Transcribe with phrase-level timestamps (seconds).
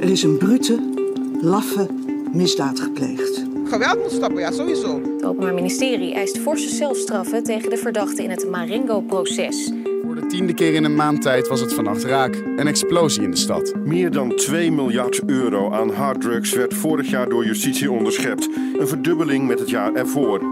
[0.00, 0.78] Er is een brute,
[1.40, 1.86] laffe
[2.32, 3.44] misdaad gepleegd.
[3.64, 5.00] Geweld moet stoppen, ja, sowieso.
[5.14, 9.72] Het Openbaar Ministerie eist forse zelfstraffen tegen de verdachten in het Marengo-proces.
[10.04, 12.34] Voor de tiende keer in een maand tijd was het vannacht raak.
[12.34, 13.74] Een explosie in de stad.
[13.84, 18.48] Meer dan 2 miljard euro aan harddrugs werd vorig jaar door justitie onderschept.
[18.78, 20.42] Een verdubbeling met het jaar ervoor.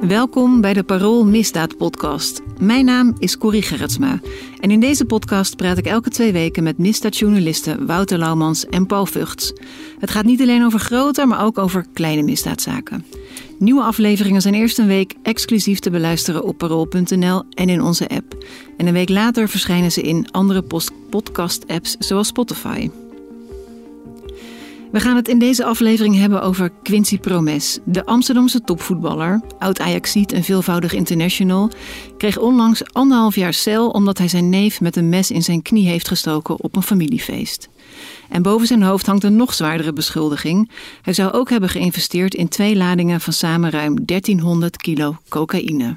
[0.00, 2.45] Welkom bij de Parool Misdaad Podcast.
[2.60, 4.20] Mijn naam is Corrie Gerritsma.
[4.60, 9.06] En in deze podcast praat ik elke twee weken met misdaadjournalisten Wouter Laumans en Paul
[9.06, 9.52] Vugts.
[9.98, 13.04] Het gaat niet alleen over grote, maar ook over kleine misdaadzaken.
[13.58, 18.44] Nieuwe afleveringen zijn eerst een week exclusief te beluisteren op parool.nl en in onze app.
[18.76, 20.64] En een week later verschijnen ze in andere
[21.10, 22.90] podcast-apps zoals Spotify.
[24.96, 27.78] We gaan het in deze aflevering hebben over Quincy Promes.
[27.84, 31.70] De Amsterdamse topvoetballer, oud-Ajaxiet en veelvoudig international,
[32.16, 35.88] kreeg onlangs anderhalf jaar cel omdat hij zijn neef met een mes in zijn knie
[35.88, 37.68] heeft gestoken op een familiefeest.
[38.28, 40.70] En boven zijn hoofd hangt een nog zwaardere beschuldiging.
[41.02, 45.96] Hij zou ook hebben geïnvesteerd in twee ladingen van samen ruim 1300 kilo cocaïne.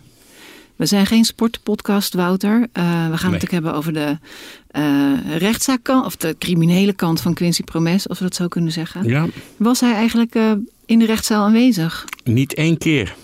[0.79, 2.59] We zijn geen sportpodcast, Wouter.
[2.59, 4.17] Uh, we gaan het ook hebben over de
[4.77, 9.03] uh, rechtszaak, of de criminele kant van Quincy Promes, als we dat zo kunnen zeggen.
[9.03, 9.27] Ja.
[9.57, 10.51] Was hij eigenlijk uh,
[10.85, 12.05] in de rechtszaal aanwezig?
[12.23, 13.15] Niet één keer.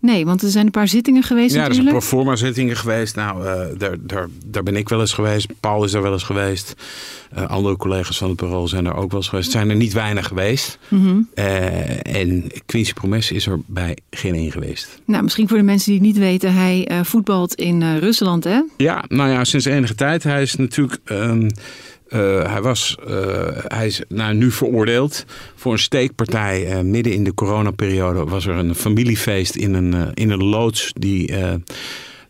[0.00, 3.16] Nee, want er zijn een paar zittingen geweest Ja, er zijn proforma zittingen geweest.
[3.16, 5.48] Nou, uh, daar, daar, daar ben ik wel eens geweest.
[5.60, 6.74] Paul is er wel eens geweest.
[7.38, 9.50] Uh, andere collega's van het bureau zijn er ook wel eens geweest.
[9.50, 10.78] Zijn er niet weinig geweest.
[10.88, 11.28] Mm -hmm.
[11.34, 15.00] uh, en Quincy Promes is er bij geen één geweest.
[15.04, 16.54] Nou, misschien voor de mensen die het niet weten.
[16.54, 18.60] Hij voetbalt in Rusland, hè?
[18.76, 20.22] Ja, nou ja, sinds enige tijd.
[20.22, 20.98] Hij is natuurlijk...
[21.04, 21.48] Um,
[22.10, 26.72] uh, hij, was, uh, hij is nou, nu veroordeeld voor een steekpartij.
[26.72, 31.34] Uh, midden in de coronaperiode was er een familiefeest in een, in een loods die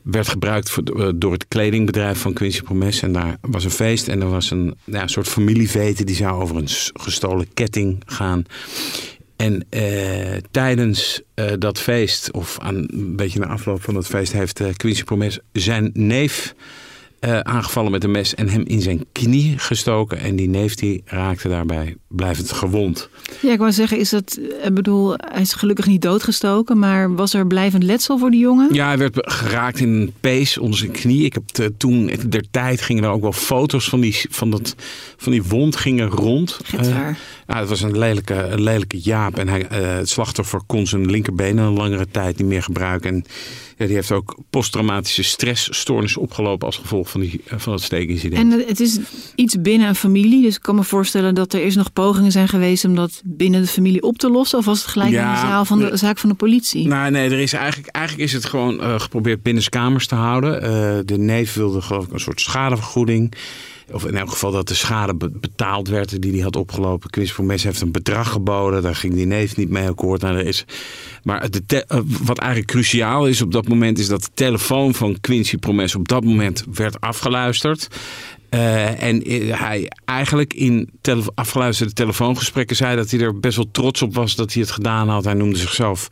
[0.03, 3.03] werd gebruikt voor, door het kledingbedrijf van Quincy Promes.
[3.03, 6.56] En daar was een feest en er was een ja, soort familieveten die zou over
[6.56, 8.44] een gestolen ketting gaan.
[9.37, 9.67] En
[10.50, 11.22] tijdens
[11.59, 15.91] dat feest, of aan, een beetje na afloop van dat feest, heeft Quincy Promes zijn
[15.94, 16.55] neef
[17.20, 20.19] uh, aangevallen met een mes en hem in zijn knie gestoken.
[20.19, 23.08] En die neef die raakte daarbij blijvend gewond.
[23.41, 27.34] Ja, ik wou zeggen, is dat, ik bedoel, hij is gelukkig niet doodgestoken, maar was
[27.34, 28.75] er blijvend letsel voor die jongen?
[28.75, 31.25] Ja, hij werd geraakt in een pees onder zijn knie.
[31.25, 34.75] Ik heb te, toen, der tijd gingen er ook wel foto's van die, van dat,
[35.16, 36.60] van die wond gingen rond.
[36.81, 36.88] Uh,
[37.47, 41.10] ja, het was een lelijke, een lelijke jaap en hij, uh, het slachtoffer kon zijn
[41.10, 43.10] linkerbeen een langere tijd niet meer gebruiken.
[43.14, 43.25] En
[43.76, 48.53] ja, die heeft ook posttraumatische stressstoornis opgelopen als gevolg van, die, van het steekincident.
[48.53, 48.98] En het is
[49.34, 52.48] iets binnen een familie, dus ik kan me voorstellen dat er eerst nog pogingen zijn
[52.48, 54.59] geweest om dat binnen de familie op te lossen.
[54.59, 56.88] Of was het gelijk ja, in de zaal van de, de, zaak van de politie?
[56.88, 60.62] Nou, nee, er is eigenlijk, eigenlijk is het gewoon uh, geprobeerd binnenskamers te houden.
[60.62, 63.34] Uh, de neef wilde geloof ik een soort schadevergoeding.
[63.93, 67.11] Of in elk geval dat de schade betaald werd die hij had opgelopen.
[67.11, 68.83] Quincy Promes heeft een bedrag geboden.
[68.83, 70.21] Daar ging die neef niet mee akkoord.
[70.21, 70.65] Nou, is,
[71.23, 71.84] maar de
[72.23, 73.99] wat eigenlijk cruciaal is op dat moment...
[73.99, 77.89] is dat de telefoon van Quincy Promes op dat moment werd afgeluisterd.
[78.50, 79.23] Uh, en
[79.56, 80.91] hij eigenlijk in
[81.34, 85.09] afgeluisterde telefoongesprekken zei dat hij er best wel trots op was dat hij het gedaan
[85.09, 85.25] had.
[85.25, 86.09] Hij noemde zichzelf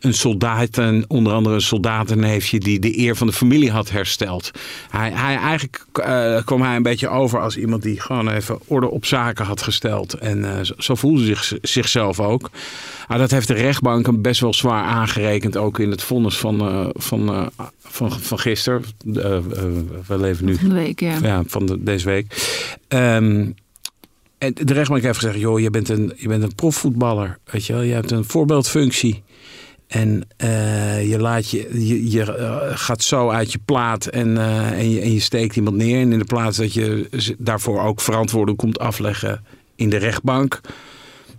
[0.00, 4.50] een soldaat en onder andere een soldatenneefje die de eer van de familie had hersteld.
[4.90, 8.90] Hij, hij eigenlijk uh, kwam hij een beetje over als iemand die gewoon even orde
[8.90, 10.14] op zaken had gesteld.
[10.14, 12.50] En uh, zo, voelde zich, zichzelf ook.
[13.10, 16.68] Uh, dat heeft de rechtbank hem best wel zwaar aangerekend, ook in het vonnis van,
[16.68, 17.50] uh, van,
[17.82, 18.82] van, van gisteren.
[20.06, 21.18] we leven nu van de week, ja.
[21.22, 22.52] ja van de, deze week.
[22.88, 23.54] Um,
[24.44, 27.38] en de rechtbank heeft gezegd: joh, je bent een, je bent een profvoetballer.
[27.44, 29.22] Weet je wel, je hebt een voorbeeldfunctie.
[29.94, 31.68] En uh, je, laat je,
[32.10, 35.76] je, uh, gaat zo uit je plaat en, uh, en, je, en je steekt iemand
[35.76, 36.00] neer.
[36.00, 39.44] En in de plaats dat je daarvoor ook verantwoording komt afleggen
[39.74, 40.60] in de rechtbank.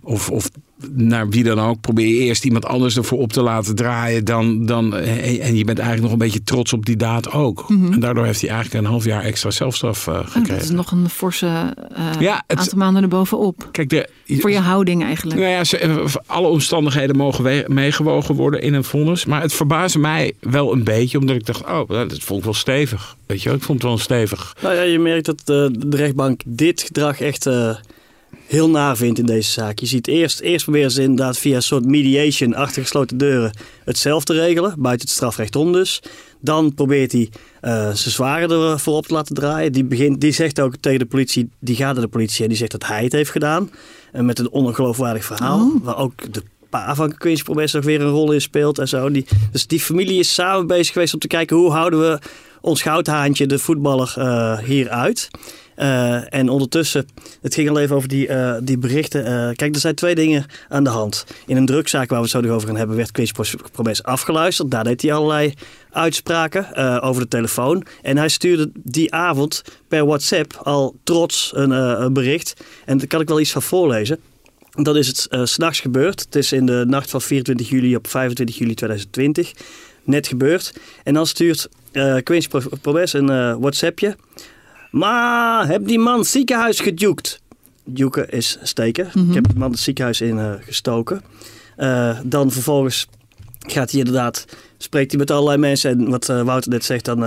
[0.02, 0.50] Of, of
[0.92, 4.24] naar wie dan ook, probeer je eerst iemand anders ervoor op te laten draaien.
[4.24, 7.68] Dan, dan, en, je bent eigenlijk nog een beetje trots op die daad ook.
[7.68, 7.74] Mhm.
[7.78, 7.92] Mm -hmm.
[7.92, 10.42] En daardoor heeft hij eigenlijk een half jaar extra zelfstraf uh, gekregen.
[10.42, 13.68] Oh, dat is nog een forse uh, ja, het, aantal maanden erbovenop.
[13.72, 15.40] Kijk, de, Voor je houding eigenlijk.
[15.40, 19.24] Nou ja, ze, alle omstandigheden mogen meegewogen worden in een vonnis.
[19.24, 22.54] Maar het verbaasde mij wel een beetje, omdat ik dacht, oh, dat vond ik wel
[22.54, 23.16] stevig.
[23.26, 24.56] Weet je wel, ik vond het wel stevig.
[24.62, 27.48] Nou ja, je merkt dat de, de rechtbank dit gedrag echt...
[28.46, 29.78] Heel naar vindt in deze zaak.
[29.78, 33.52] Je ziet eerst, eerst proberen ze inderdaad via een soort mediation achter gesloten deuren
[33.84, 36.02] het zelf te regelen, buiten het strafrecht om dus.
[36.40, 39.72] Dan probeert hij uh, zijn zware ervoor op te laten draaien.
[39.72, 42.58] Die, begint, die zegt ook tegen de politie, die gaat naar de politie en die
[42.58, 43.70] zegt dat hij het heeft gedaan.
[44.12, 45.84] En met een ongeloofwaardig verhaal, oh.
[45.84, 49.10] waar ook de pa van Quincy Promes nog weer een rol in speelt en zo.
[49.10, 52.18] Die, dus die familie is samen bezig geweest om te kijken hoe houden we
[52.60, 54.90] ons goudhaantje, de voetballer, uh, hier
[55.76, 57.08] Eh, en ondertussen,
[57.42, 59.24] het ging al even over die, eh, die berichten.
[59.24, 61.26] Eh, kijk, er zijn twee dingen aan de hand.
[61.46, 63.32] In een drugzaak waar we het zo nog over gaan hebben, werd Quincy
[63.72, 64.70] Promes afgeluisterd.
[64.70, 65.54] Daar deed hij allerlei
[65.90, 67.86] uitspraken over de telefoon.
[68.02, 72.54] En hij stuurde die avond per WhatsApp al trots een, bericht.
[72.84, 74.18] En daar kan ik wel iets van voorlezen.
[74.70, 76.20] Dat is het uh, s'nachts gebeurd.
[76.20, 79.52] Het is in de nacht van 24 juli op 25 juli 2020.
[80.04, 80.74] Net gebeurd.
[81.04, 82.48] En dan stuurt uh, Quincy
[82.80, 84.16] Promes een WhatsAppje.
[84.90, 87.40] Maar heb die man ziekenhuis geduwd?
[87.84, 89.08] Duken is steken.
[89.14, 89.28] Mhm.
[89.28, 91.22] Ik heb de man het ziekenhuis in uh, gestoken.
[91.78, 93.06] Uh, dan vervolgens
[93.58, 94.44] gaat hij inderdaad,
[94.78, 95.90] spreekt hij met allerlei mensen.
[95.90, 97.18] En wat uh, Wouter net zegt, dan,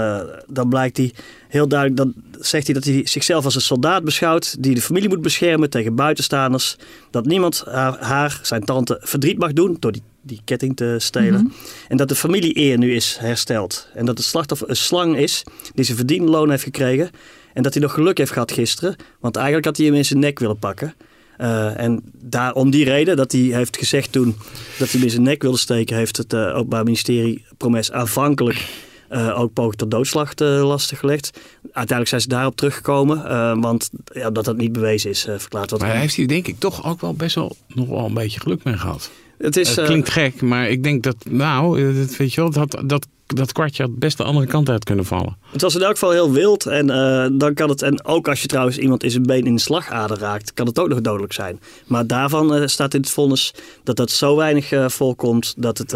[0.48, 1.14] dan blijkt hij
[1.48, 4.64] heel duidelijk, dan zegt hij dat hij zichzelf als een soldaat beschouwt.
[4.64, 6.76] Die de familie moet beschermen tegen buitenstaanders.
[7.12, 11.42] Dat niemand haar, haar zijn tante, verdriet mag doen door die, die ketting te stelen.
[11.42, 11.52] Mhm.
[11.88, 13.88] En dat de familie-eer nu is hersteld.
[13.94, 17.10] En dat het slachtoffer een slang is die zijn verdiende loon heeft gekregen.
[17.54, 18.96] En dat hij nog geluk heeft gehad gisteren.
[19.20, 20.94] Want eigenlijk had hij hem in zijn nek willen pakken.
[21.42, 24.36] Uh, en daar, om die reden dat hij heeft gezegd toen
[24.78, 28.68] dat hij hem in zijn nek wilde steken, heeft het uh, Openbaar Ministerie Promes aanvankelijk
[29.12, 31.40] uh, ook poging tot doodslag te lastig gelegd.
[31.64, 35.72] Uiteindelijk zijn ze daarop teruggekomen, want ja, dat dat niet bewezen is, verklaard.
[35.72, 38.40] Wat maar heeft hij denk ik toch ook wel best wel nog wel een beetje
[38.40, 39.12] geluk mee gehad.
[39.38, 42.82] Het, is, het klinkt gek, maar ik denk dat, nou, dat, weet je wel, dat,
[42.86, 45.38] dat dat kwartje had best de andere kant uit kunnen vallen.
[45.52, 46.66] Het was in elk geval heel wild.
[46.66, 49.56] En uh, dan kan het, en ook als je trouwens iemand in zijn been in
[49.56, 51.60] de slagader raakt, kan het ook nog dodelijk zijn.
[51.88, 53.54] Maar daarvan uh, staat in het vonnis
[53.84, 55.90] dat dat zo weinig uh, voorkomt dat het.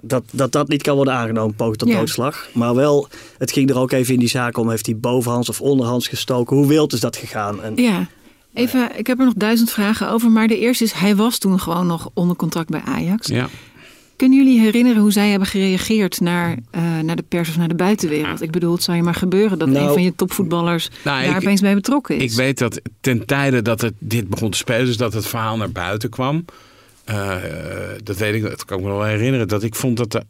[0.00, 1.98] dat, dat dat niet kan worden aangenomen, poging tot Ja.
[1.98, 2.48] doodslag.
[2.54, 3.08] Maar wel,
[3.38, 6.56] het ging er ook even in die zaak om, heeft hij bovenhands of onderhands gestoken?
[6.56, 7.62] Hoe wild is dat gegaan?
[7.62, 8.06] En, Ja.
[8.54, 11.60] Even, ik heb er nog duizend vragen over, maar de eerste is, hij was toen
[11.60, 13.26] gewoon nog onder contract bij Ajax.
[13.26, 13.48] Ja.
[14.18, 17.74] Kunnen jullie herinneren hoe zij hebben gereageerd naar, uh, naar de pers of naar de
[17.74, 18.42] buitenwereld?
[18.42, 21.30] Ik bedoel, het zou je maar gebeuren dat Nou, een van je topvoetballers Nou, daar
[21.36, 22.22] ik- opeens bij betrokken is.
[22.32, 25.56] Ik weet dat ten tijde dat het, dit begon te spelen, dus dat het verhaal
[25.56, 26.44] naar buiten kwam.
[27.04, 27.36] eh,
[28.02, 29.48] dat weet ik, dat kan ik me wel herinneren.
[29.48, 30.22] Dat ik vond dat de,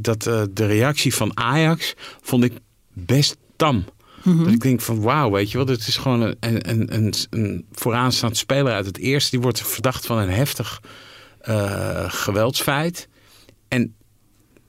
[0.00, 2.52] dat, eh, de reactie van Ajax vond ik
[2.92, 3.84] best tam.
[4.22, 4.44] Mhm.
[4.44, 7.64] Dat ik denk van wauw, weet je wel, dit is gewoon een, een, een, een
[7.72, 9.30] vooraanstaand speler uit het eerste.
[9.30, 10.80] Die wordt verdacht van een heftig
[11.40, 13.08] eh, geweldsfeit.
[13.70, 13.94] En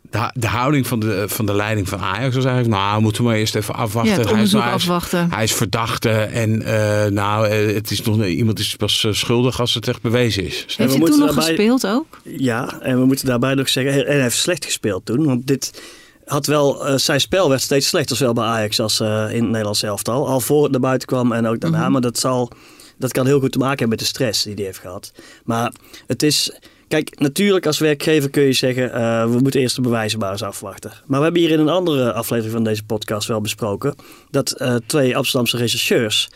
[0.01, 2.75] de, de houding van de, van de leiding van Ajax was eigenlijk...
[2.75, 4.13] nou, moeten we maar eerst even afwachten.
[4.13, 5.31] ja, het Hij is- afwachten.
[5.31, 9.59] hij is verdachte en eh, nou, eh, het is nog, iemand is pas eh, schuldig
[9.59, 10.56] als het echt bewezen is.
[10.57, 12.19] Heeft we hij moeten toen nog daarbij- gespeeld ook?
[12.24, 15.25] Ja, en we moeten daarbij nog zeggen, en hij heeft slecht gespeeld toen.
[15.25, 15.81] Want dit
[16.25, 19.83] had wel, zijn spel werd steeds slechter, zowel bij Ajax als eh, in het Nederlands
[19.83, 20.27] elftal.
[20.27, 21.81] Al voor het naar buiten kwam en ook daarna.
[21.83, 21.92] Mhm.
[21.92, 22.51] Maar dat, zal,
[22.97, 25.12] dat kan heel goed te maken hebben met de stress die hij heeft gehad.
[25.44, 25.71] Maar
[26.07, 26.51] het is,
[26.92, 30.44] kijk, natuurlijk als werkgever kun je zeggen, eh, we moeten eerst de bewijzen maar eens
[30.44, 30.92] afwachten.
[31.06, 33.96] Maar we hebben hier in een andere aflevering van deze podcast wel besproken,
[34.30, 36.30] dat eh, twee Amsterdamse rechercheurs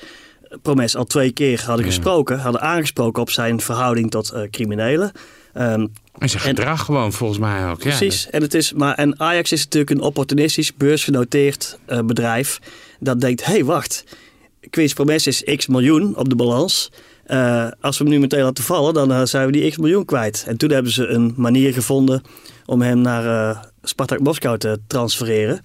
[0.61, 5.11] Promes al twee keer hadden gesproken, hadden aangesproken op zijn verhouding tot eh, criminelen.
[5.53, 5.87] Ehm,
[6.17, 7.83] En zijn En- gedrag gewoon volgens mij ook.
[7.83, 8.29] Ja, Precies.
[8.29, 12.59] En, het is, maar, en Ajax is natuurlijk een opportunistisch, beursgenoteerd eh, bedrijf.
[12.99, 14.03] Dat denkt, hé hey, wacht,
[14.69, 16.91] Quincy Promes is x miljoen op de balans.
[17.25, 20.05] Eh, als we hem nu meteen laten vallen, dan eh, zijn we die x miljoen
[20.05, 20.43] kwijt.
[20.47, 22.21] En toen hebben ze een manier gevonden
[22.65, 25.59] om hem naar eh Spartak Moskou te transfereren.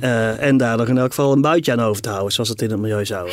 [0.00, 2.62] Eh, en daar nog in elk geval een buitje aan over te houden, zoals het
[2.62, 3.30] in het milieu zou,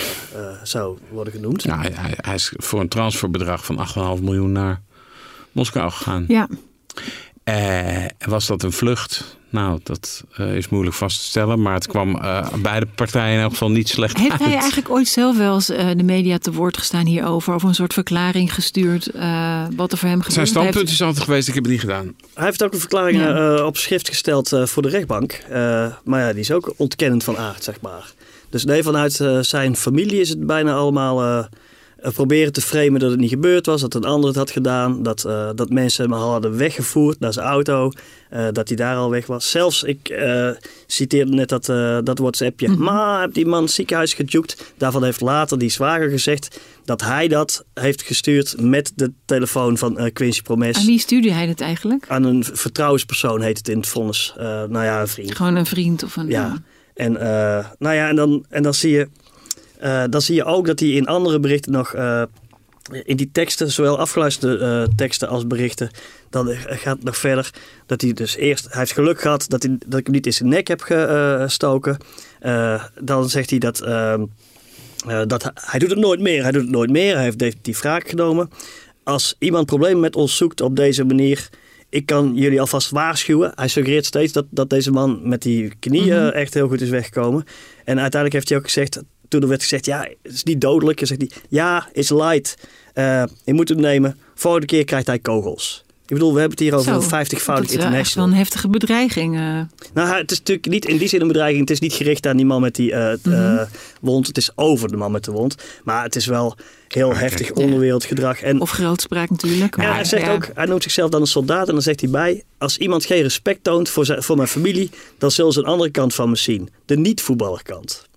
[0.64, 1.66] zou worden genoemd.
[1.66, 4.82] Nou, hij, hij- is voor een transferbedrag van 8,5 miljoen naar
[5.52, 6.26] Moskou gegaan.
[6.28, 6.48] Ja.
[7.44, 9.38] Eh, was dat een vlucht?
[9.52, 11.62] Nou, dat eh, is moeilijk vast te stellen.
[11.62, 14.44] Maar het kwam eh, beide partijen in elk geval niet slecht Heeft uit.
[14.44, 17.54] hij eigenlijk ooit zelf wel eens eh, de media te woord gestaan hierover?
[17.56, 21.24] Of een soort verklaring gestuurd eh, wat er voor hem gebeurd Zijn standpunt is altijd
[21.26, 22.16] geweest, ik heb het niet gedaan.
[22.34, 23.56] Hij heeft ook een verklaring Ja.
[23.58, 25.32] eh, op schrift gesteld eh, voor de rechtbank.
[25.50, 28.14] Eh, maar ja, die is ook ontkennend van aard, zeg maar.
[28.50, 31.48] Dus nee, vanuit zijn familie is het bijna allemaal
[32.02, 33.82] proberen te framen dat het niet gebeurd was.
[33.82, 35.04] Dat een ander het had gedaan.
[35.04, 37.92] Dat, eh, dat mensen hem al hadden weggevoerd naar zijn auto.
[38.30, 39.50] eh, dat hij daar al weg was.
[39.52, 40.50] Zelfs, ik eh,
[40.88, 42.68] citeerde net dat, eh, dat WhatsAppje.
[42.68, 42.84] Mhm.
[42.84, 44.74] Maar heb die man ziekenhuis gejoekt.
[44.78, 49.98] Daarvan heeft later die zwager gezegd dat hij dat heeft gestuurd met de telefoon van
[49.98, 50.78] eh, Quincy Promes.
[50.78, 52.06] Aan wie stuurde hij het eigenlijk?
[52.08, 54.34] Aan een vertrouwenspersoon heet het in het vonnis.
[54.38, 55.36] Eh, nou ja, een vriend.
[55.36, 56.28] Gewoon een vriend of een...
[56.28, 56.58] Ja.
[56.94, 59.08] En, eh, nou ja, en, dan, en dan, zie je,
[59.80, 61.94] eh, dan zie je ook dat hij in andere berichten nog...
[61.94, 62.24] eh,
[63.04, 65.90] in die teksten, zowel afgeluisterde eh, teksten als berichten...
[66.30, 67.50] dan gaat het nog verder.
[67.86, 68.66] Dat hij dus eerst...
[68.70, 71.98] Hij heeft geluk gehad dat, hij, dat ik hem niet in zijn nek heb gestoken.
[73.02, 73.82] Dan zegt hij dat...
[73.82, 74.24] ehm,
[75.08, 76.42] eh, dat hij, hij doet het nooit meer.
[76.42, 77.16] Hij doet het nooit meer.
[77.16, 78.50] Hij heeft definitief wraak genomen.
[79.04, 81.50] Als iemand problemen met ons zoekt op deze manier...
[81.90, 83.52] Ik kan jullie alvast waarschuwen.
[83.56, 86.28] Hij suggereert steeds dat, dat deze man met die knieën Mhm.
[86.36, 87.44] echt heel goed is weggekomen.
[87.86, 89.02] En uiteindelijk heeft hij ook gezegd...
[89.30, 90.98] toen er werd gezegd, ja, het is niet dodelijk.
[90.98, 92.56] Dan zegt hij, ja, is light.
[92.94, 94.18] Eh, je moet hem nemen.
[94.36, 95.84] Volgende keer krijgt hij kogels.
[96.08, 97.86] Ik bedoel, we hebben het hier over Zo, een 50-voudig Dat is wel echt wel
[97.86, 98.28] international.
[98.28, 99.36] een heftige bedreiging.
[99.36, 99.62] eh.
[99.94, 101.60] Nou, het is natuurlijk niet in die zin een bedreiging.
[101.62, 103.36] Het is niet gericht aan die man met die eh, Mhm.
[103.58, 103.62] eh,
[104.02, 104.28] wond.
[104.28, 105.56] Het is over de man met de wond.
[105.84, 106.56] Maar het is wel
[106.88, 107.54] heel heftig Ja.
[107.64, 108.42] onderwereldgedrag.
[108.42, 109.78] En, Of grootspraak natuurlijk.
[109.78, 110.34] en maar hij zegt ja.
[110.34, 111.68] ook, hij noemt zichzelf dan een soldaat.
[111.68, 114.90] En dan zegt hij bij, als iemand geen respect toont voor, zijn, voor mijn familie,
[115.18, 116.70] dan zullen ze een andere kant van me zien.
[116.86, 118.08] De niet-voetballerkant.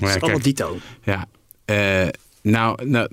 [0.00, 0.78] Maar is ja, allemaal dito.
[1.04, 1.28] Ja,
[1.64, 2.08] eh,
[2.42, 3.08] nou, nou,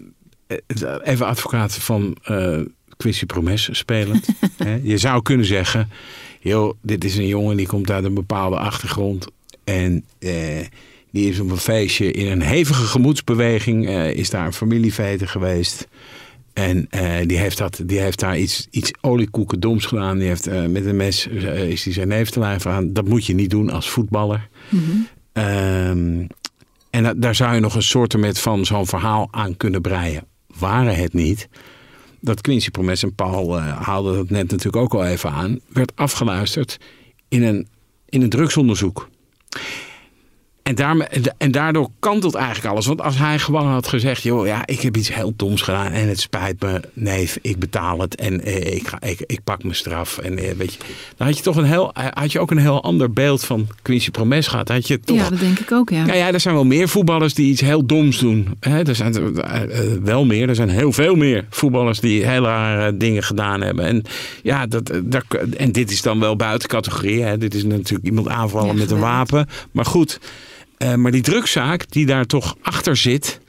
[0.48, 0.58] eh,
[1.04, 2.60] even advocaat van eh
[2.98, 4.28] Quincy Promes spelend.
[4.84, 5.90] Je zou kunnen zeggen,
[6.40, 9.28] joh, dit is een jongen die komt uit een bepaalde achtergrond.
[9.64, 10.06] En
[11.12, 15.88] die is op een feestje in een hevige gemoedsbeweging, is daar een familieveten geweest.
[16.54, 16.88] En
[17.28, 20.18] die, heeft dat, die heeft daar iets, iets oliekoekendoms gedaan.
[20.18, 22.94] Die heeft met een mes is die zijn neef te lijf aan.
[22.94, 24.50] Dat moet je niet doen als voetballer.
[25.34, 26.26] Ehm,
[26.94, 30.28] en da- daar zou je nog een soort met van zo'n verhaal aan kunnen breien.
[30.60, 31.50] Waren het niet
[32.20, 35.92] dat Quincy Promes en Paul eh, haalden dat net natuurlijk ook al even aan, werd
[35.96, 36.78] afgeluisterd
[37.28, 37.68] in een,
[38.10, 39.10] in een drugsonderzoek.
[40.64, 42.86] En, daarmee, en daardoor kantelt eigenlijk alles.
[42.86, 46.08] Want als hij gewoon had gezegd: joh, ja, ik heb iets heel doms gedaan en
[46.08, 49.76] het spijt me, neef, ik betaal het en eh, ik, ga, ik, ik pak mijn
[49.76, 50.18] straf.
[50.18, 50.80] En eh, weet je,
[51.18, 54.12] dan had je toch een heel, had je ook een heel ander beeld van Quincy
[54.12, 54.68] Promes gehad.
[54.68, 56.06] Had je toch Ja, dat denk ik ook, ja.
[56.06, 58.48] ja, ja, er zijn wel meer voetballers die iets heel doms doen.
[58.60, 62.48] Hè, er zijn eh, eh, wel meer, er zijn heel veel meer voetballers die hele
[62.48, 63.86] rare dingen gedaan hebben.
[63.86, 64.04] En,
[64.44, 65.24] ja, dat, eh, daar,
[65.58, 67.24] en dit is dan wel buiten categorie.
[67.24, 67.38] Hè.
[67.38, 69.48] Dit is natuurlijk iemand aanvallen Ja, met een wapen.
[69.72, 70.20] Maar goed,
[70.92, 73.40] eh, maar die drugszaak die daar toch achter zit,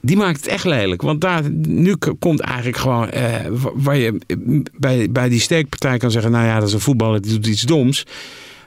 [0.00, 1.02] die maakt het echt lelijk.
[1.02, 4.36] Want daar, nu komt eigenlijk gewoon eh, wa- waar je eh,
[4.78, 7.62] bij, bij die steekpartij kan zeggen: Nou ja, dat is een voetballer die doet iets
[7.62, 8.04] doms.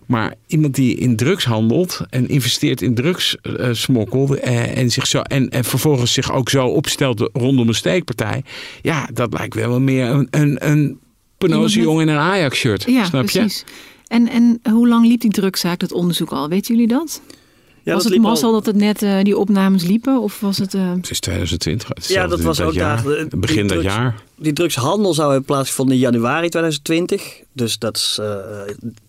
[0.05, 5.50] Maar iemand die in drugs handelt en investeert in drugssmokkel eh, en, zich zo, en,
[5.50, 8.43] en vervolgens zich ook zo opstelt rondom een steekpartij.
[8.81, 11.00] Ja, dat lijkt wel meer een, een, een
[11.38, 12.84] penose jongen in een Ajax-shirt.
[12.88, 13.39] Ja, snap je?
[14.08, 16.50] En, en hoe lang liep die drugzaak, dat onderzoek al?
[16.50, 17.22] Weten jullie dat?
[17.84, 20.22] Ja, was het liep al- mazzel dat het net eh, die opnames liepen?
[20.22, 20.74] Of was het...
[20.74, 21.88] eh, Het is 2020.
[21.88, 24.22] het is Ja, dat was ook jaar, daar, de- Begin dat drugs- jaar.
[24.36, 27.40] Die drugshandel zou hebben plaatsgevonden in januari 2020.
[27.54, 28.26] Dus dat is eh,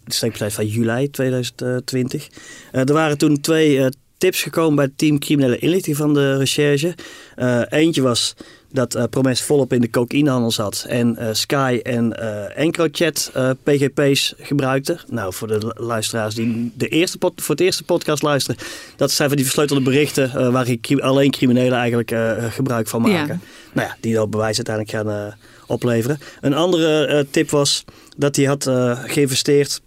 [0.05, 2.29] de steekpartij van juli 2020.
[2.73, 3.89] Eh, er waren toen twee
[4.19, 6.95] tips gekomen bij het team criminele inlichting van de recherche.
[7.35, 8.35] Eh, eentje was
[8.73, 14.35] dat eh, Promes volop in de cocaïnehandel zat en eh, Sky en eh EncroChat PGP's
[14.39, 14.99] gebruikte.
[15.09, 18.61] Nou, voor de lu- luisteraars die de eerste pod- voor het eerste podcast luisteren,
[18.97, 20.67] dat zijn van die versleutelde berichten waar
[21.01, 22.15] alleen criminelen eigenlijk
[22.55, 23.09] gebruik van Ja.
[23.19, 23.41] maken.
[23.73, 25.35] Nou ja, die dat bewijs uiteindelijk gaan
[25.67, 26.19] opleveren.
[26.41, 27.85] Een andere tip was
[28.17, 28.71] dat hij had
[29.05, 29.81] geïnvesteerd.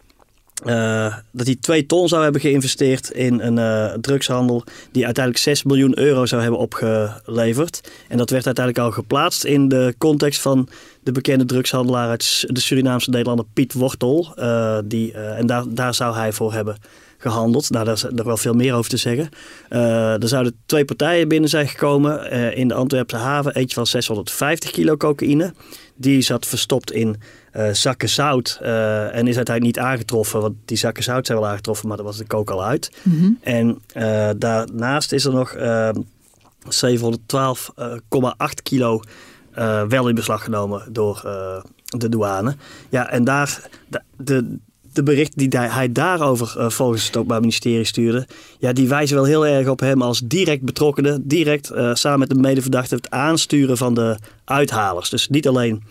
[0.64, 5.64] Eh, dat hij 2 ton zou hebben geïnvesteerd in een eh, drugshandel die uiteindelijk 6
[5.64, 7.90] miljoen euro zou hebben opgeleverd.
[8.08, 10.68] En dat werd uiteindelijk al geplaatst in de context van
[11.04, 14.34] de bekende drugshandelaar uit de Surinaamse Nederlander Piet Wortel.
[14.36, 16.78] eh, die, en daar, daar zou hij voor hebben
[17.32, 17.70] gehandeld.
[17.70, 19.30] Nou, daar is nog wel veel meer over te zeggen.
[19.70, 23.56] Eh, er zouden twee partijen binnen zijn gekomen eh, in de Antwerpse haven.
[23.56, 25.54] Eentje van 650 kilo cocaïne.
[25.96, 27.16] Die zat verstopt in
[27.52, 30.42] eh, zakken zout en is uiteindelijk niet aangetroffen.
[30.42, 32.92] Want die zakken zout zijn wel aangetroffen, maar daar was de kook al uit.
[33.04, 33.32] mhm.
[33.42, 33.82] En
[34.38, 35.90] daarnaast is er nog eh,
[36.70, 37.18] 712,8
[38.64, 39.02] kilo
[39.88, 41.22] wel in beslag genomen door
[41.86, 42.56] de douane.
[42.90, 44.58] Ja, en daar, de, de,
[44.96, 48.28] de berichten die hij, daarover eh, volgens het Openbaar Ministerie stuurde,
[48.60, 52.30] ja, die wijzen wel heel erg op hem als direct betrokkenen, direct eh, samen met
[52.30, 55.10] de medeverdachte het aansturen van de uithalers.
[55.10, 55.84] Dus niet alleen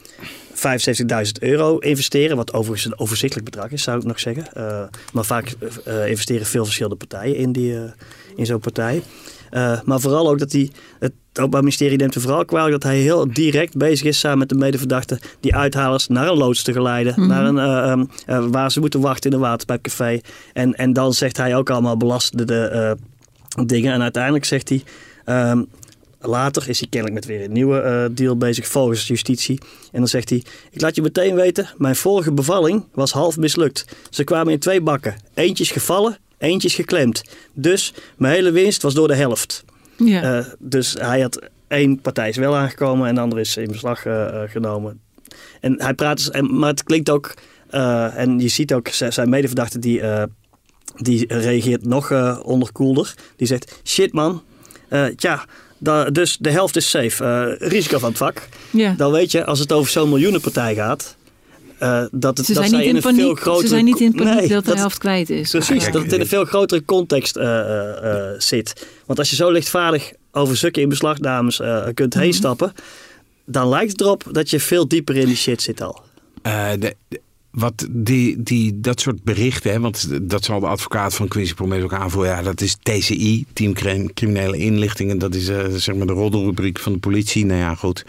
[0.55, 4.53] 75.000 euro investeren, wat overigens een overzichtelijk bedrag is, zou ik nog zeggen.
[4.53, 4.83] Eh,
[5.13, 5.55] maar vaak
[6.07, 7.77] investeren veel verschillende partijen in, die,
[8.37, 9.03] in zo'n partij.
[9.55, 12.99] Eh, maar vooral ook dat hij, het Openbaar Ministerie neemt er vooral kwalijk dat hij
[12.99, 17.29] heel direct bezig is samen met de medeverdachte die uithalers naar een loods te geleiden.
[17.29, 20.21] Naar een, eh, ehm, eh, waar ze moeten wachten in een waterpijpcafé.
[20.53, 22.97] En, en dan zegt hij ook allemaal belastende
[23.67, 23.93] dingen.
[23.93, 24.83] En uiteindelijk zegt hij...
[25.25, 25.63] ehm,
[26.21, 29.61] Later is hij kennelijk met weer een nieuwe deal bezig volgens justitie.
[29.93, 33.85] En dan zegt hij: Ik laat je meteen weten, mijn vorige bevalling was half mislukt.
[34.11, 35.17] Ze kwamen in twee bakken.
[35.35, 37.23] Eentje is gevallen, eentje is geklemd.
[37.53, 39.65] Dus mijn hele winst was door de helft.
[39.97, 40.23] ja.
[40.39, 44.07] Eh, dus hij had één partij is wel aangekomen en de andere is in beslag
[44.07, 45.01] eh, eh, genomen.
[45.61, 47.35] En hij praat, dus- en, maar het klinkt ook,
[47.71, 50.03] en je ziet ook zijn medeverdachte die,
[50.97, 52.11] die reageert nog
[52.43, 53.15] onderkoelder.
[53.37, 54.43] Die zegt: Shit man,
[55.17, 55.45] tja,
[55.79, 57.57] da- dus de helft is safe.
[57.59, 58.49] Risico van het vak.
[58.71, 58.95] ja.
[58.97, 61.17] Dan weet je, als het over zo'n miljoenenpartij gaat,
[61.79, 63.63] eh, dat, het, Ze dat zijn, zij niet in in een veel paniek, grotere...
[63.63, 65.51] ze zijn niet in paniek Nee, dat de helft kwijt is.
[65.51, 68.87] Precies, Kijk, dat het in een veel grotere context eh, eh, eh, zit.
[69.07, 72.73] Want als je zo lichtvaardig over stukken in beslagnames eh, kunt heen stappen,
[73.47, 76.01] dan lijkt het erop dat je veel dieper in die shit zit al.
[76.43, 77.21] Eh, de, de-
[77.55, 81.83] wat die, die, dat soort berichten, hè, want dat zal de advocaat van Quincy Promes
[81.83, 82.33] ook aanvoeren.
[82.37, 85.19] Ja, dat is TCI, Team Crim- Criminele Inlichtingen.
[85.19, 87.45] Dat is eh, zeg maar de roddelrubriek van de politie.
[87.47, 88.05] Nou ja, goed.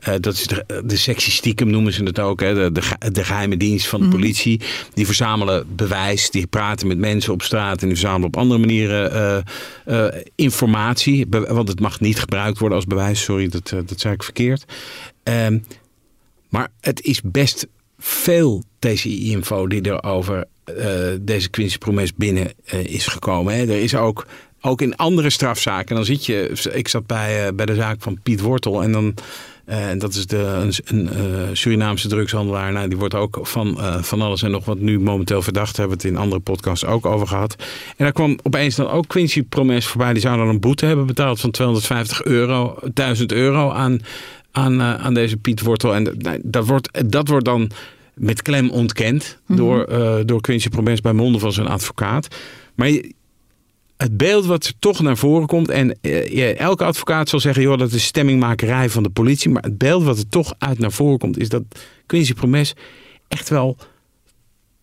[0.00, 2.40] Eh, dat is de, de sectie stiekem noemen ze het ook.
[2.40, 4.60] Hè, de, de, ge- de geheime dienst van de politie.
[4.94, 6.30] Die verzamelen bewijs.
[6.30, 7.80] Die praten met mensen op straat.
[7.82, 9.44] En die verzamelen op andere manieren
[9.84, 11.26] eh, informatie.
[11.26, 13.22] Be- want het mag niet gebruikt worden als bewijs.
[13.22, 14.64] Sorry, dat, dat zei ik verkeerd.
[15.22, 15.58] Ehm,
[16.48, 17.66] maar het is best
[17.98, 20.44] veel TCI-info die er over
[20.76, 23.54] eh, deze Quincy Promes binnen eh, is gekomen.
[23.54, 23.60] Hè.
[23.60, 24.26] Er is ook,
[24.60, 25.94] ook in andere strafzaken.
[25.94, 29.14] Dan zit je, ik zat bij, eh, bij de zaak van Piet Wortel en dan.
[29.64, 32.72] en dat is de, een, een Surinaamse drugshandelaar.
[32.72, 35.76] Nou, die wordt ook van, van alles en nog wat nu momenteel verdacht.
[35.76, 37.54] Hebben we het in andere podcasts ook over gehad.
[37.88, 40.12] En daar kwam opeens dan ook Quincy Promes voorbij.
[40.12, 44.00] Die zou dan een boete hebben betaald van 250 euro, 1000 euro aan,
[44.52, 45.94] aan, eh, aan deze Piet Wortel.
[45.94, 47.70] En dat- nou, dat wordt, dat wordt dan
[48.14, 52.36] met klem ontkend door, eh, door Quincy Promes bij monden van zijn advocaat.
[52.74, 53.12] Maar je-
[53.96, 55.68] het beeld wat er toch naar voren komt.
[55.68, 59.50] En eh, elke advocaat zal zeggen: joh, dat is stemmingmakerij van de politie.
[59.50, 61.62] Maar het beeld wat er toch uit naar voren komt, is dat
[62.06, 62.74] Quincy Promes
[63.28, 63.76] echt wel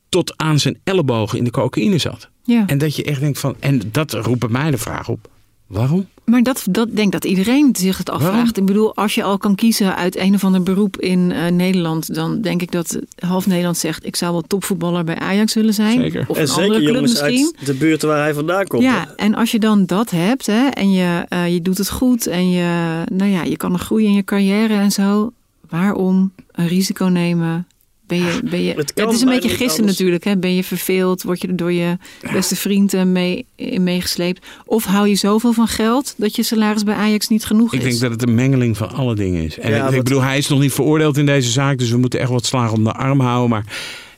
[0.10, 2.30] tot aan zijn ellebogen in de cocaïne zat.
[2.44, 2.64] Ja.
[2.68, 3.56] En dat je echt denkt van.
[3.60, 5.30] En dat roept bij mij de vraag op:
[5.68, 6.08] waarom?
[6.26, 8.36] Maar dat, dat denk dat iedereen zich het afvraagt.
[8.36, 8.54] Waarom?
[8.56, 12.16] Ik bedoel, als je al kan kiezen uit een of ander beroep in eh, Nederland,
[12.16, 16.02] dan denk ik dat half Nederland zegt: ik zou wel topvoetballer bij Ajax willen zijn.
[16.02, 16.26] Zeker.
[16.28, 17.54] Of en een zeker andere club jongens misschien.
[17.58, 18.84] uit de buurten waar hij vandaan komt.
[18.84, 22.28] Ja, en als je dan dat hebt hè, en je, eh, je doet het goed
[22.28, 25.32] en je, nou ja, je kan nog groeien in je carrière en zo,
[25.70, 27.68] waarom een risico nemen?
[28.08, 30.24] Ben je, ben je, Het Ja, kan het is een beetje gissen natuurlijk.
[30.24, 30.38] Hè?
[30.38, 31.24] Ben je verveeld?
[31.24, 31.98] Word je er door je
[32.32, 34.46] beste vrienden mee, in meegesleept?
[34.66, 37.86] Of hou je zoveel van geld dat je salaris bij Ajax niet genoeg Ik is?
[37.86, 39.60] denk dat het een mengeling van alle dingen is.
[39.60, 41.77] En Ja, ik, ik bedoel, hij is nog niet veroordeeld in deze zaak.
[41.77, 43.50] Dus we moeten echt wat slagen om de arm houden.
[43.50, 43.66] Maar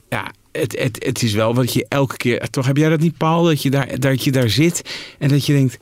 [0.10, 2.50] ja, het, het, het is wel wat je elke keer...
[2.50, 3.44] Toch heb jij dat niet, Paul?
[3.44, 4.82] Dat je daar, dat je daar zit
[5.20, 5.78] en dat je denkt...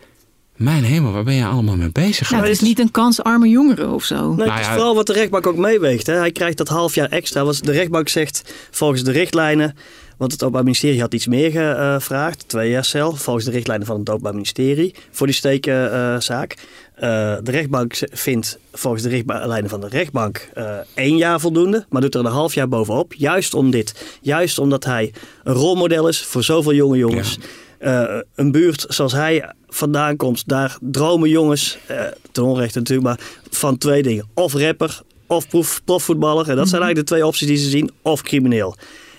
[0.55, 2.31] Mijn hemel, waar ben je allemaal mee bezig?
[2.31, 4.27] Nou, het is niet een kansarme jongere of zo.
[4.27, 6.07] Nee, Nou het is ja, vooral wat de rechtbank ook meeweegt.
[6.07, 6.13] Hè.
[6.13, 7.43] Hij krijgt dat half jaar extra.
[7.43, 9.75] Wat de rechtbank zegt volgens de richtlijnen.
[10.17, 12.43] Want het Openbaar Ministerie had iets meer gevraagd.
[12.47, 13.15] Twee jaar cel.
[13.15, 14.95] Volgens de richtlijnen van het Openbaar Ministerie.
[15.11, 16.55] Voor die steekzaak.
[16.99, 21.85] de rechtbank vindt volgens de richtlijnen van de rechtbank eh, één jaar voldoende.
[21.89, 23.13] Maar doet er een half jaar bovenop.
[23.13, 24.19] Juist om dit.
[24.21, 25.13] Juist omdat hij
[25.43, 27.37] een rolmodel is voor zoveel jonge jongens.
[27.85, 33.19] Eh, een buurt zoals hij vandaan komt, daar dromen jongens, eh, ten onrechte natuurlijk, maar
[33.49, 34.27] van twee dingen.
[34.33, 36.49] Of rapper, of prof, profvoetballer.
[36.49, 37.91] En dat zijn eigenlijk de twee opties die ze zien.
[38.01, 38.75] Of crimineel.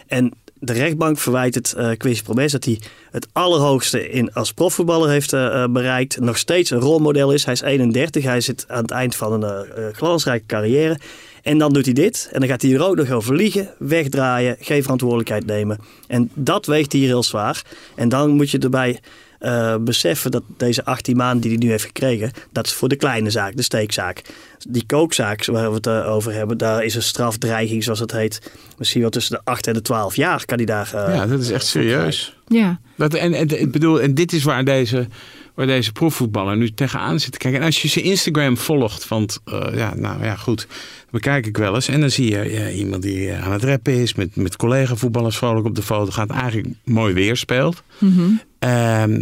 [0.06, 0.32] En
[0.66, 5.32] de rechtbank verwijt het uh, Quincy Promes dat hij het allerhoogste in als profvoetballer heeft
[5.32, 6.20] uh, bereikt.
[6.20, 7.44] Nog steeds een rolmodel is.
[7.44, 8.24] Hij is 31.
[8.24, 10.98] Hij zit aan het eind van een glansrijke carrière.
[11.42, 12.28] En dan doet hij dit.
[12.32, 15.78] En dan gaat hij er ook nog over liegen, wegdraaien, geen verantwoordelijkheid nemen.
[16.06, 17.62] En dat weegt hier heel zwaar.
[17.94, 19.00] En dan moet je erbij
[19.40, 22.96] uh, beseffen dat deze 18 maanden die hij nu heeft gekregen, dat is voor de
[22.96, 24.22] kleine zaak, de steekzaak.
[24.68, 28.50] Die kookzaak waar we het uh, over hebben, daar is een strafdreiging, zoals het heet.
[28.78, 30.90] Misschien wel tussen de 8 en de 12 jaar kan hij daar.
[30.94, 32.36] Uh, ja, dat is echt serieus.
[32.46, 32.80] Ja.
[32.96, 35.06] Dat, en, en, ik bedoel, en dit is waar deze,
[35.54, 37.60] waar deze profvoetballer nu tegenaan zit te kijken.
[37.60, 40.66] En als je zijn Instagram volgt, want uh, ja, nou ja, goed,
[41.10, 41.88] bekijk ik wel eens.
[41.88, 45.66] En dan zie je ja, iemand die aan het rappen is, met, met collega-voetballers vrolijk
[45.66, 47.82] op de foto gaat, eigenlijk mooi weer speelt.
[47.98, 48.12] Mhm.
[48.12, 48.40] Mm -hmm.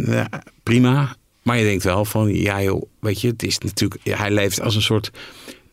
[0.05, 0.29] Ja,
[0.63, 1.15] prima.
[1.41, 4.75] Maar je denkt wel van, ja joh, weet je, het is natuurlijk, hij leeft als
[4.75, 5.11] een soort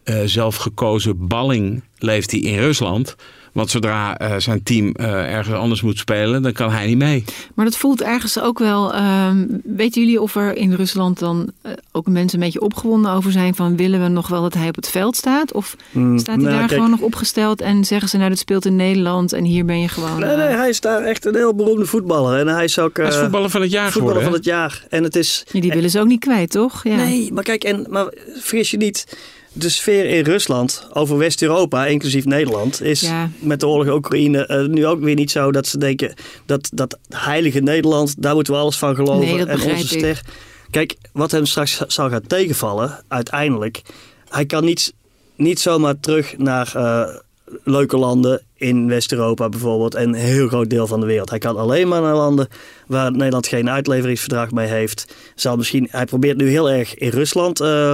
[0.04, 3.16] uh, zelfgekozen balling, leeft hij in Rusland.
[3.52, 7.24] Want zodra uh, zijn team uh, ergens anders moet spelen, dan kan hij niet mee.
[7.54, 8.94] Maar dat voelt ergens ook wel.
[8.94, 9.30] Uh,
[9.64, 13.54] weten jullie of er in Rusland dan uh, ook mensen een beetje opgewonden over zijn
[13.54, 15.52] van willen we nog wel dat hij op het veld staat?
[15.52, 18.38] Of mm, staat hij nou, daar kijk, gewoon nog opgesteld en zeggen ze nou dat
[18.38, 20.20] speelt in Nederland en hier ben je gewoon.
[20.20, 22.38] Nee, nee, hij is daar echt een heel beroemde voetballer.
[22.38, 22.96] En hij is ook.
[22.96, 24.84] hij is voetballer van het jaar voetballer geworden, van het jaar.
[24.88, 25.44] En het is.
[25.52, 26.84] Ja, die willen ze ook niet kwijt, toch?
[26.84, 26.96] Ja.
[26.96, 29.06] Nee, maar kijk, en, maar vergis je niet
[29.52, 33.30] de sfeer in Rusland over West-Europa, inclusief Nederland, is ja.
[33.38, 36.14] met de oorlog in Oekraïne uh, nu ook weer niet zo dat ze denken
[36.46, 39.36] dat dat heilige Nederland, daar moeten we alles van geloven.
[39.36, 40.00] Nee, en onze ik.
[40.00, 40.22] ster.
[40.70, 43.82] Kijk, wat hem straks zal gaan tegenvallen, uiteindelijk,
[44.28, 44.94] hij kan niet,
[45.36, 46.72] niet zomaar terug naar.
[46.76, 47.16] Uh,
[47.64, 51.30] leuke landen in West-Europa bijvoorbeeld en een heel groot deel van de wereld.
[51.30, 52.48] Hij kan alleen maar naar landen
[52.86, 55.14] waar Nederland geen uitleveringsverdrag mee heeft.
[55.34, 57.92] Zal misschien, hij probeert nu heel erg in Rusland uh,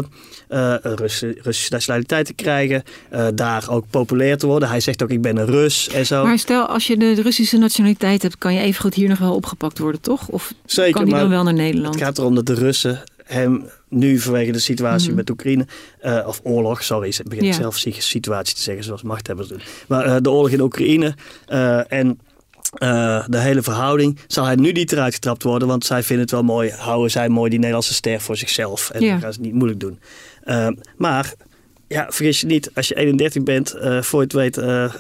[0.51, 2.83] uh, Russische nationaliteit te krijgen.
[3.12, 4.68] Uh, daar ook populair te worden.
[4.68, 6.25] Hij zegt ook ik ben een Rus en zo.
[6.25, 9.35] Maar stel als je de Russische nationaliteit hebt, kan je even goed hier nog wel
[9.35, 10.29] opgepakt worden, toch?
[10.29, 11.94] Of Zeker, kan die dan wel naar Nederland?
[11.94, 15.16] Het gaat erom dat de Russen hem nu vanwege de situatie Mhm.
[15.16, 15.66] met Oekraïne,
[16.05, 17.53] uh, of oorlog, sorry, ik begin Ja.
[17.53, 19.61] zelf situatie te zeggen zoals machthebbers doen.
[19.88, 21.14] Maar uh, de oorlog in Oekraïne
[21.48, 22.20] uh, en
[22.83, 26.35] uh, de hele verhouding, zal hij nu niet eruit getrapt worden, want zij vinden het
[26.35, 28.90] wel mooi, houden zij mooi die Nederlandse ster voor zichzelf.
[28.90, 29.11] En Ja.
[29.11, 29.98] dan gaan ze het niet moeilijk doen.
[30.44, 31.35] Uh, maar
[31.88, 34.94] ja, vergis je niet, als je 31 bent, uh, voor je het weet, uh,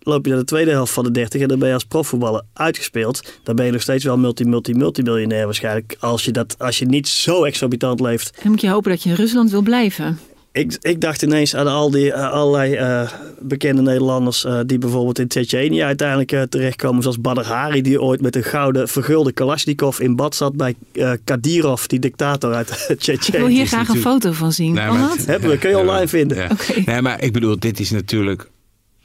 [0.00, 2.42] loop je naar de tweede helft van de 30 en dan ben je als profvoetballer
[2.52, 3.40] uitgespeeld.
[3.42, 5.96] Dan ben je nog steeds wel multi, multi, multimiljonair waarschijnlijk.
[6.00, 8.38] Als je, dat, als je niet zo exorbitant leeft.
[8.42, 10.18] Dan moet je hopen dat je in Rusland wil blijven.
[10.52, 13.10] Ik, ik dacht ineens aan al die uh, allerlei uh,
[13.40, 17.02] bekende Nederlanders uh, die bijvoorbeeld in Tsjetsjenië uiteindelijk uh, terechtkomen.
[17.02, 21.12] Zoals Badr Hari, die ooit met een gouden vergulde Kalashnikov in bad zat bij uh,
[21.24, 23.36] Kadyrov, die dictator uit Tsjetsjenië.
[23.38, 24.72] Ik wil hier graag een foto van zien.
[24.72, 26.36] Nee, kan maar het- Hebben we, kun je online vinden.
[26.36, 26.48] Ja.
[26.86, 28.50] Nee, maar ik bedoel, dit is natuurlijk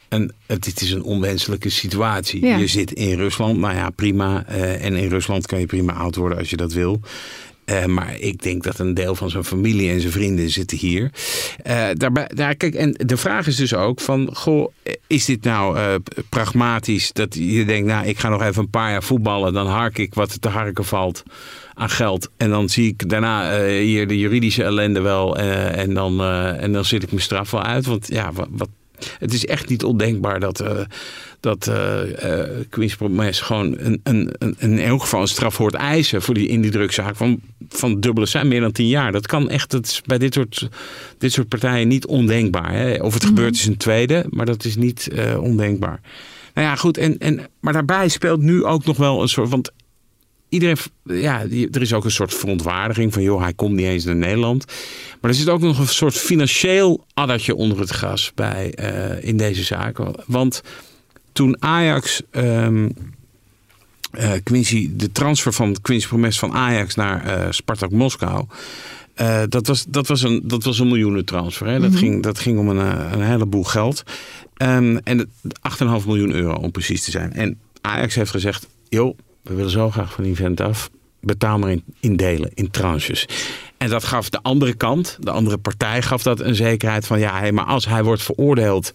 [0.10, 2.46] een, het dit is een onwenselijke situatie.
[2.46, 2.58] Ja.
[2.58, 4.44] Je zit in Rusland, nou ja, prima.
[4.48, 7.00] eh, en in Rusland kan je prima oud worden als je dat wil.
[7.68, 11.12] Eh, maar ik denk dat een deel van zijn familie en zijn vrienden zitten hier.
[11.64, 14.72] Eh, daarbij, daar, kijk, en de vraag is dus ook van, goh,
[15.08, 15.96] is dit nou eh,
[16.30, 19.98] pragmatisch dat je denkt, nou, ik ga nog even een paar jaar voetballen, dan hark
[19.98, 21.24] ik wat te harken valt
[21.74, 22.30] aan geld.
[22.38, 27.04] En dan zie ik daarna hier de juridische ellende wel en, dan, en dan zit
[27.04, 27.86] ik mijn straf wel uit.
[27.86, 28.70] Want ja, wat
[29.20, 30.80] het is echt niet ondenkbaar dat, eh
[31.40, 31.72] dat
[32.70, 36.48] Queen's Promes gewoon een, een, een, in elk geval een straf hoort eisen voor die,
[36.48, 39.12] in die drugzaak van, van dubbele zijn, meer dan tien jaar.
[39.12, 40.70] Dat kan echt, dat is bij dit soort,
[41.18, 42.74] dit soort partijen niet ondenkbaar.
[42.74, 42.96] Hè?
[42.96, 46.00] Of het gebeurt is een tweede, maar dat is niet ondenkbaar.
[46.54, 49.72] Nou ja, goed, en, en, maar daarbij speelt nu ook nog wel een soort, want
[50.50, 54.16] iedereen, ja, er is ook een soort verontwaardiging van, joh, hij komt niet eens naar
[54.16, 54.66] Nederland.
[55.22, 59.38] Maar er zit ook nog een soort financieel addertje onder het gras bij eh, in
[59.38, 59.98] deze zaak.
[60.26, 60.62] Want
[61.32, 62.90] toen Ajax, ehm,
[64.12, 68.46] eh, Quincy, de transfer van Quincy Promes van Ajax naar eh, Spartak Moskou.
[69.50, 71.68] dat, was, dat, was een, dat was een miljoenentransfer.
[71.68, 71.80] Hè?
[71.80, 74.04] Dat, ging, dat ging om een, een heleboel geld.
[74.58, 77.34] Ehm, en het- 8,5 miljoen euro om precies te zijn.
[77.34, 80.90] En Ajax heeft gezegd: joh, we willen zo graag van die vent af.
[81.22, 83.26] Betaal maar in, in delen, in tranches.
[83.78, 87.40] En dat gaf de andere kant, de andere partij, gaf dat een zekerheid van ja,
[87.40, 88.92] hé, maar als hij wordt veroordeeld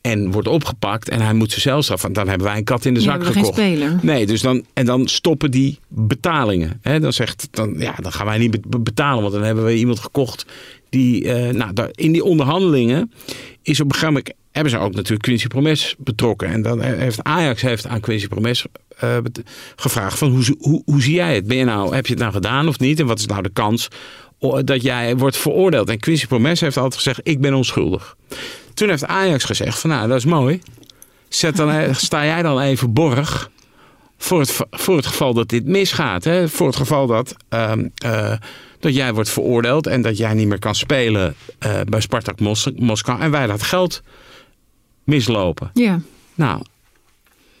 [0.00, 3.00] en wordt opgepakt en hij moet zijn celstraf, dan hebben wij een kat in de
[3.00, 3.56] zak gekocht.
[4.02, 6.80] Nee, dus dan, en dan stoppen die betalingen.
[6.82, 10.00] Dan zegt, dan, ja, dan gaan wij niet be- betalen, want dan hebben we iemand
[10.00, 10.46] gekocht
[10.88, 13.12] die, eh, nou, daar, in die onderhandelingen
[13.62, 16.48] is op een gegeven moment hebben ze ook natuurlijk Quincy Promes betrokken.
[16.48, 18.64] En dan heeft Ajax heeft aan Quincy Promes
[18.98, 19.16] eh,
[19.76, 21.46] gevraagd van hoe, hoe, hoe zie jij het?
[21.46, 23.00] Ben je nou, heb je het nou gedaan of niet?
[23.00, 23.88] En wat is nou de kans
[24.64, 25.88] dat jij wordt veroordeeld?
[25.88, 28.16] En Quincy Promes heeft altijd gezegd, ik ben onschuldig.
[28.74, 30.60] Toen heeft Ajax gezegd van nou, dat is mooi.
[31.28, 33.50] Zet dan, eh, sta jij dan even borg
[34.18, 36.24] voor het, voor het geval dat dit misgaat.
[36.24, 36.48] Hè?
[36.48, 38.32] Voor het geval dat, ehm, eh,
[38.80, 42.70] dat jij wordt veroordeeld en dat jij niet meer kan spelen eh, bij Spartak Mos
[42.76, 43.20] Moskou.
[43.20, 44.02] En wij dat geld
[45.04, 45.70] mislopen.
[45.74, 46.00] Ja.
[46.34, 46.62] Nou,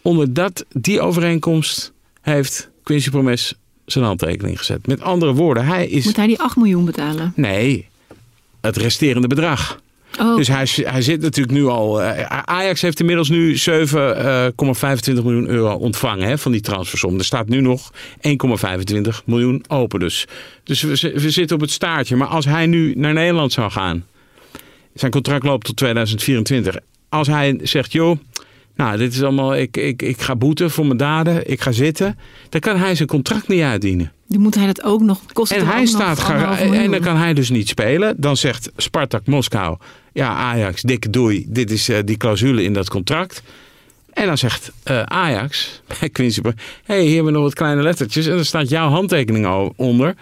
[0.02, 3.54] onder dat, die overeenkomst heeft Quincy Promes
[3.86, 4.86] zijn handtekening gezet.
[4.86, 6.04] Met andere woorden, hij is...
[6.04, 7.32] Moet hij die 8 miljoen betalen?
[7.36, 7.88] Nee,
[8.60, 9.80] het resterende bedrag.
[10.20, 12.02] Oh, Dus hij, hij zit natuurlijk nu al.
[12.02, 13.62] eh, Ajax heeft inmiddels nu 7,25
[15.14, 17.18] miljoen euro ontvangen hè, van die transfersom.
[17.18, 20.00] Er staat nu nog 1,25 miljoen open.
[20.00, 20.26] Dus,
[20.64, 22.16] dus we zitten op het staartje.
[22.16, 24.06] Maar als hij nu naar Nederland zou gaan.
[24.94, 26.76] Zijn contract loopt tot 2024.
[27.12, 28.18] Als hij zegt, joh.
[28.76, 29.56] Nou, dit is allemaal.
[29.56, 31.50] Ik, ik, ik ga boeten voor mijn daden.
[31.50, 32.18] Ik ga zitten.
[32.48, 34.12] Dan kan hij zijn contract niet uitdienen.
[34.26, 35.56] die moet hij dat ook nog kosten.
[35.56, 38.14] En hij staat nog en dan kan hij dus niet spelen.
[38.18, 39.76] Dan zegt Spartak Moskou:
[40.12, 41.44] Ja, Ajax, dikke doei.
[41.48, 43.42] Dit is eh, die clausule in dat contract.
[44.12, 46.50] En dan zegt eh, Ajax bij Quincy: Hé,
[46.84, 48.26] hey, hier hebben we nog wat kleine lettertjes.
[48.26, 50.14] En dan staat jouw handtekening al onder.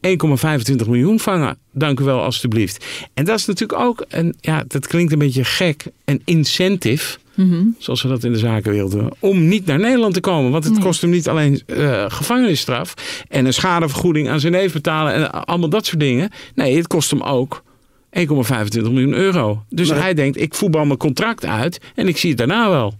[0.00, 1.58] 1,25 miljoen vangen.
[1.72, 2.84] Dank u wel, alstublieft.
[3.14, 7.64] En dat is natuurlijk ook, een, ja, dat klinkt een beetje gek, een incentive Mhm.
[7.78, 10.50] zoals we dat in de zakenwereld doen, om niet naar Nederland te komen.
[10.50, 10.82] Want het Nee.
[10.82, 12.94] kost hem niet alleen eh, gevangenisstraf
[13.28, 16.30] en een schadevergoeding aan zijn neef betalen en allemaal dat soort dingen.
[16.54, 17.62] Nee, het kost hem ook
[18.10, 19.62] 1,25 miljoen euro.
[19.68, 22.94] Dus Maar- hij denkt, ik voetbal mijn contract uit en ik zie het daarna wel.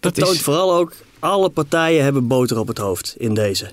[0.00, 3.72] Dat Dat toont is, vooral ook, alle partijen hebben boter op het hoofd in deze.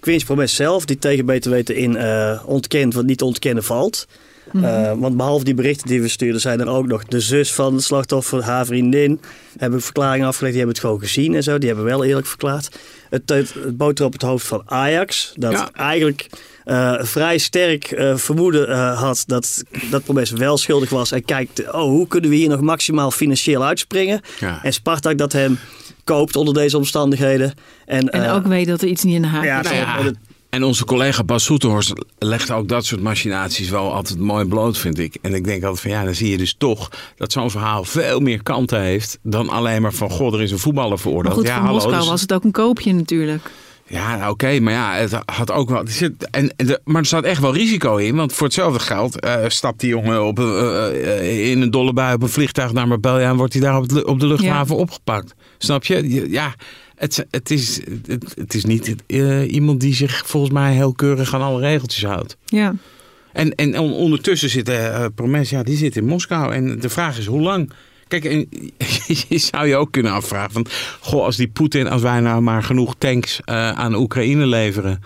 [0.00, 4.06] Queen's Promes zelf, die tegen beter weten in eh, ontkent wat niet te ontkennen valt.
[4.52, 7.74] Uh, want behalve die berichten die we stuurden, zijn er ook nog de zus van
[7.74, 9.20] het slachtoffer, haar vriendin.
[9.58, 11.58] Hebben verklaringen afgelegd, die hebben het gewoon gezien en zo.
[11.58, 12.68] Die hebben wel eerlijk verklaard.
[13.10, 15.32] Het, het, het boter op het hoofd van Ajax.
[15.36, 16.26] Dat eigenlijk
[16.64, 21.12] uh, vrij sterk uh, vermoeden uh, had dat dat Promes wel schuldig was.
[21.12, 24.20] En kijkt, oh, hoe kunnen we hier nog maximaal financieel uitspringen?
[24.40, 24.60] Ja.
[24.62, 25.58] En Spartak dat hem
[26.16, 27.54] koopt onder deze omstandigheden.
[27.86, 29.70] En, En ook weet dat er iets niet in de haak ja, is.
[29.70, 30.02] ja.
[30.02, 30.14] dat-
[30.50, 34.98] En onze collega Bas Soeterhorst legt ook dat soort machinaties wel altijd mooi bloot, vind
[34.98, 35.16] ik.
[35.22, 38.20] En ik denk altijd van ja, dan zie je dus toch dat zo'n verhaal veel
[38.20, 41.34] meer kanten heeft dan alleen maar van goh, er is een voetballer Maar veroordeeld.
[41.34, 43.50] goed, ja, voor hallo, Moskou dus- was het ook een koopje natuurlijk.
[43.86, 45.80] Ja, nou, oké, maar ja, het had ook wel.
[45.80, 48.78] er zit- En, en de, maar er staat echt wel risico in, want voor hetzelfde
[48.80, 50.86] geld eh, stapt die jongen op, eh,
[51.18, 54.20] eh, in een dolle bui op een vliegtuig naar Marbella en wordt hij daar op
[54.20, 55.34] de luchthaven opgepakt.
[55.62, 56.30] Snap je?
[56.30, 56.54] Ja,
[56.94, 61.34] het, het, is, het, het is niet eh, iemand die zich volgens mij heel keurig
[61.34, 62.36] aan alle regeltjes houdt.
[62.44, 62.74] Ja.
[63.32, 66.52] En, en on- ondertussen zit eh Promes, ja, die zit in Moskou.
[66.54, 67.72] En de vraag is hoe lang?
[68.08, 68.48] Kijk, en
[69.28, 70.66] je zou je ook kunnen afvragen van...
[71.00, 75.00] Goh, als die Poetin, als wij nou maar genoeg tanks eh, aan Oekraïne leveren...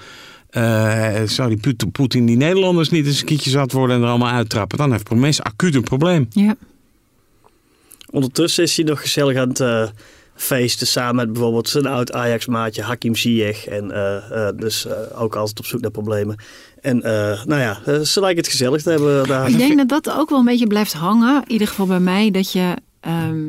[0.50, 4.08] eh, zou die Poet- Poetin die Nederlanders niet eens een kietje zat worden en er
[4.08, 4.78] allemaal uittrappen?
[4.78, 6.26] Dan heeft Promes acuut een probleem.
[6.30, 6.56] ja.
[8.10, 9.88] Ondertussen is hij nog gezellig aan het eh,
[10.34, 13.66] feesten samen met bijvoorbeeld zijn oud Ajax-maatje Hakim Ziyech.
[13.66, 16.36] En eh, eh, dus eh, ook altijd op zoek naar problemen.
[16.80, 16.98] En
[17.46, 19.48] nou ja, ze lijken het gezellig te hebben daar.
[19.48, 21.42] Ik denk dat dat ook wel een beetje blijft hangen.
[21.46, 22.30] In ieder geval bij mij.
[22.30, 22.74] Dat je.
[23.00, 23.42] ehm,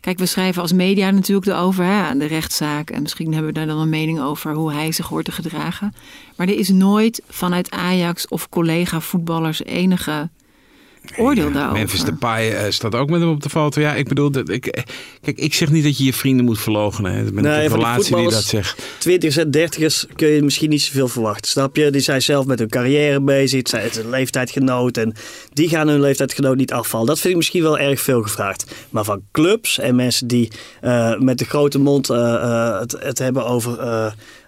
[0.00, 1.84] kijk, we schrijven als media natuurlijk erover.
[1.84, 2.90] Hè, de rechtszaak.
[2.90, 5.94] En misschien hebben we daar dan een mening over hoe hij zich hoort te gedragen.
[6.36, 10.28] Maar er is nooit vanuit Ajax of collega voetballers enige
[11.16, 11.78] oordeel daarover.
[11.78, 13.80] Memphis Depay eh, staat ook met hem op de foto.
[13.80, 14.82] Ja, ik bedoel, dat, ik, eh,
[15.20, 17.12] kijk, ik zeg niet dat je je vrienden moet verloochenen.
[17.12, 17.18] hè.
[17.18, 18.82] Ik ben Nee, natuurlijk van de die dat zegt.
[18.98, 21.50] Twintigers en dertigers kun je misschien niet zoveel verwachten.
[21.50, 21.90] Snap je?
[21.90, 23.58] Die zijn zelf met hun carrière bezig.
[23.58, 24.96] Het zijn een leeftijdgenoot.
[24.96, 25.14] En
[25.52, 27.06] die gaan hun leeftijdgenoot niet afvallen.
[27.06, 28.64] Dat vind ik misschien wel erg veel gevraagd.
[28.90, 33.18] Maar van clubs en mensen die eh, met de grote mond eh, eh, het, het
[33.18, 33.70] hebben over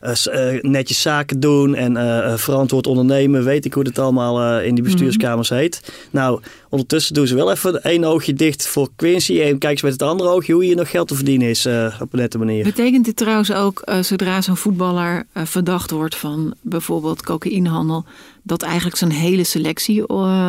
[0.04, 1.74] eh, eh, netjes zaken doen.
[1.74, 3.44] En eh, verantwoord ondernemen.
[3.44, 5.92] Weet ik hoe het allemaal in die bestuurskamers heet.
[6.10, 9.40] Nou, ondertussen doen ze wel even één oogje dicht voor Quincy.
[9.40, 11.66] En kijken ze met het andere oogje hoe hier nog geld te verdienen is.
[12.00, 12.64] op een nette manier.
[12.64, 18.04] Betekent dit trouwens ook, eh, zodra zo'n voetballer verdacht wordt van bijvoorbeeld cocaïnehandel,
[18.42, 20.02] dat eigenlijk zijn hele selectie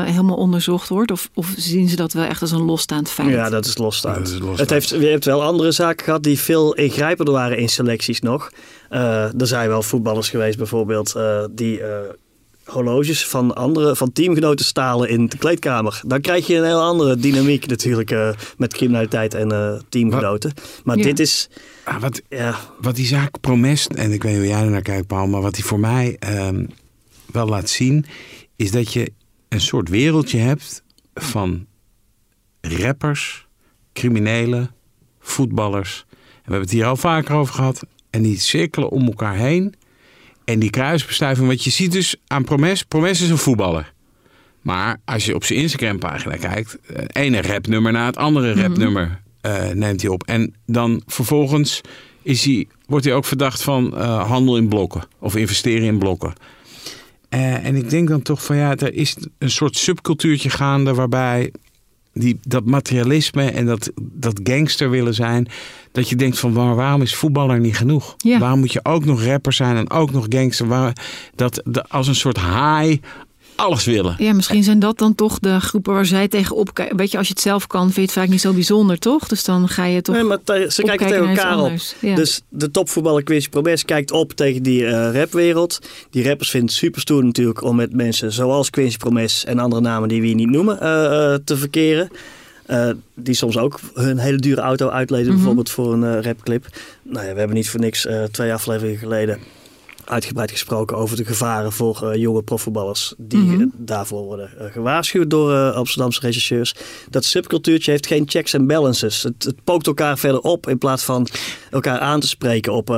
[0.06, 1.12] helemaal onderzocht wordt?
[1.12, 3.30] Of, of zien ze dat wel echt als een losstaand feit?
[3.30, 4.16] Ja, dat is losstaand.
[4.16, 4.60] Dat is losstaand.
[4.60, 8.52] Het heeft, je hebt wel andere zaken gehad die veel ingrijpender waren in selecties nog.
[8.90, 11.98] Eh, er zijn wel voetballers geweest bijvoorbeeld eh, die eh,
[12.66, 16.02] horloges van, andere, van teamgenoten stalen in de kleedkamer.
[16.06, 20.54] Dan krijg je een heel andere dynamiek natuurlijk eh, met criminaliteit en eh, teamgenoten.
[20.84, 21.04] Maar Ja.
[21.04, 21.50] dit is,
[21.84, 24.82] Ah, wat, ja, wat die zaak Promes, en ik weet niet hoe jij er naar
[24.82, 26.66] kijkt, Paul, maar wat die voor mij ehm,
[27.32, 28.06] wel laat zien,
[28.56, 29.12] is dat je
[29.50, 31.66] een soort wereldje hebt van
[32.62, 33.48] rappers,
[33.94, 34.72] criminelen,
[35.20, 36.06] voetballers.
[36.10, 37.86] En we hebben het hier al vaker over gehad.
[38.16, 39.74] En die cirkelen om elkaar heen.
[40.46, 42.84] En die kruisbestuiving, wat je ziet dus aan Promes.
[42.84, 43.94] Promes is een voetballer.
[44.62, 49.70] Maar als je op zijn Instagram-pagina kijkt, het ene rapnummer na het andere rapnummer eh,
[49.70, 50.24] neemt hij op.
[50.24, 51.82] En dan vervolgens
[52.22, 56.34] is hij, wordt hij ook verdacht van eh, handel in blokken of investeren in blokken.
[57.30, 61.52] Eh, en ik denk dan toch van ja, er is een soort subcultuurtje gaande waarbij
[62.20, 65.48] die, dat materialisme en dat, dat gangster willen zijn.
[65.92, 68.16] Dat je denkt van waar- waarom is voetballer niet genoeg?
[68.18, 68.40] Ja.
[68.40, 70.68] Waarom moet je ook nog rapper zijn en ook nog gangster?
[70.68, 70.94] Waar,
[71.36, 73.00] dat, dat als een soort haai
[73.56, 74.16] alles willen.
[74.18, 76.98] Ja, misschien zijn dat dan toch de groepen waar zij tegenop kijken.
[76.98, 79.28] Weet je, als je het zelf kan, vind je het vaak niet zo bijzonder, toch?
[79.28, 81.80] Dus dan ga je toch nee, maar te- ze kijken opkijken tegen elkaar op.
[82.00, 82.16] Ja.
[82.16, 85.80] Dus de topvoetballer Quincy Promes kijkt op tegen die eh, rapwereld.
[86.10, 89.82] Die rappers vinden het super stoer natuurlijk om met mensen zoals Quincy Promes en andere
[89.82, 92.10] namen die we hier niet noemen eh, eh, te verkeren.
[92.66, 95.36] Eh, die soms ook hun hele dure auto uitleden, Mhm.
[95.36, 96.66] bijvoorbeeld voor een eh, rapclip.
[97.04, 99.40] Nou ja, we hebben niet voor niks eh, twee afleveringen geleden
[100.06, 103.62] uitgebreid gesproken over de gevaren voor eh, jonge profvoetballers die Mhm.
[103.62, 106.76] eh, daarvoor worden eh, gewaarschuwd door eh, Amsterdamse rechercheurs.
[107.10, 109.24] Dat subcultuurtje heeft geen checks en balances.
[109.24, 111.28] Het, het pookt elkaar verder op in plaats van
[111.72, 112.90] elkaar aan te spreken op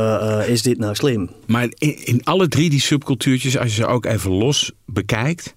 [0.47, 1.29] is dit nou slim?
[1.45, 5.55] Maar in, in alle drie die subcultuurtjes, als je ze ook even los bekijkt,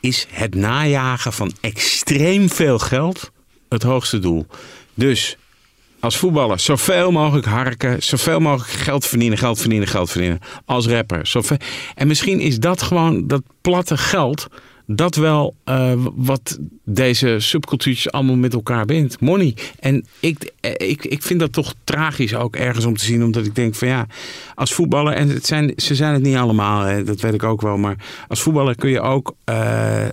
[0.00, 3.30] is het najagen van extreem veel geld
[3.68, 4.46] het hoogste doel.
[4.94, 5.36] Dus
[6.04, 10.40] als voetballer zoveel mogelijk harken, zoveel mogelijk geld verdienen, geld verdienen, geld verdienen.
[10.64, 11.26] Als rapper.
[11.26, 11.56] Zoveel.
[11.94, 14.46] En misschien is dat gewoon dat platte geld.
[14.86, 19.20] Dat wel eh, wat deze subcultuurtjes allemaal met elkaar bindt.
[19.20, 19.56] Money.
[19.80, 23.24] En ik, eh, ik, ik vind dat toch tragisch ook ergens om te zien.
[23.24, 24.06] Omdat ik denk van ja,
[24.54, 25.12] als voetballer...
[25.12, 27.76] En het zijn, ze zijn het niet allemaal, dat weet ik ook wel.
[27.76, 27.96] Maar
[28.28, 29.34] als voetballer kun je ook...
[29.44, 30.08] eh,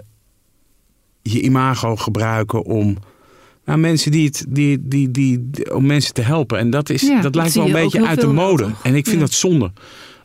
[1.22, 2.98] je imago gebruiken om
[3.66, 6.58] nou, mensen die het, die, die, die, om mensen te helpen.
[6.58, 8.64] En dat, is, Ja, dat dat lijkt wel een beetje uit de mode.
[8.84, 9.26] En ik vind Ja.
[9.26, 9.72] dat zonde.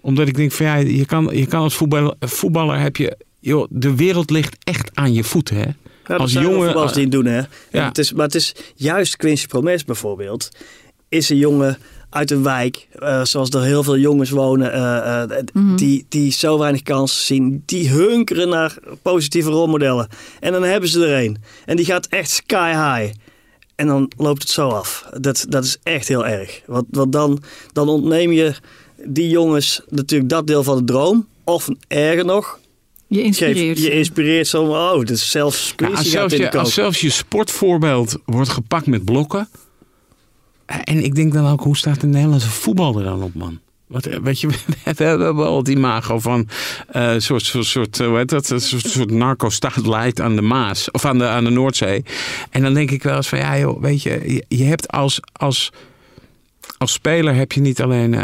[0.00, 3.16] Omdat ik denk van ja, je kan, je kan als voetballer, voetballer heb je.
[3.40, 5.56] Joh, de wereld ligt echt aan je voeten.
[5.56, 5.62] Hè?
[5.62, 5.72] Ja,
[6.06, 6.64] dat als jongen.
[6.64, 7.40] voetballers die het doen, hè.
[7.70, 7.86] Ja.
[7.88, 10.48] Het is, maar het is juist Quincy Promes bijvoorbeeld.
[11.08, 11.78] Is een jongen
[12.10, 15.44] uit een wijk, eh, zoals er heel veel jongens wonen, eh, eh,
[15.76, 17.62] die, die zo weinig kansen zien.
[17.66, 20.08] Die hunkeren naar positieve rolmodellen.
[20.40, 21.36] En dan hebben ze er een.
[21.64, 23.14] En die gaat echt sky high.
[23.76, 25.06] En dan loopt het zo af.
[25.20, 26.62] Dat, dat is echt heel erg.
[26.66, 28.54] Want, want dan, dan ontneem je
[29.04, 31.26] die jongens natuurlijk dat deel van de droom.
[31.44, 32.58] Of erger nog,
[33.06, 33.90] Je geef, inspireert je ze.
[33.90, 34.64] inspireert zo.
[34.64, 39.48] Oh, dus zelfs Ja, als, zelfs je, als zelfs je sportvoorbeeld wordt gepakt met blokken.
[40.66, 43.60] En ik denk dan ook, hoe staat de Nederlandse voetbal er dan op, man?
[43.86, 44.48] Wat, eh, weet je,
[44.96, 46.48] we hebben wel het imago van
[46.88, 48.50] eh, een soort, soort, soort, eh, hoe heet dat?
[48.50, 52.04] Een soort, soort narco-staat leidt aan de Maas of aan de, aan de Noordzee.
[52.50, 55.72] En dan denk ik wel eens van, ja joh, weet je, je, hebt als, als,
[56.78, 58.16] als speler heb je niet alleen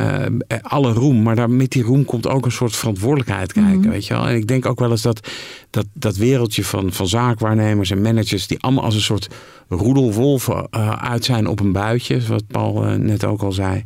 [0.62, 4.14] alle roem, maar daar, met die roem komt ook een soort verantwoordelijkheid kijken, weet je
[4.14, 4.28] wel.
[4.28, 5.28] En ik denk ook wel eens dat
[5.70, 9.28] dat, dat wereldje van, van zaakwaarnemers en managers, die allemaal als een soort
[9.68, 13.84] roedelwolven eh, uit zijn op een buitje, zoals Paul net ook al zei.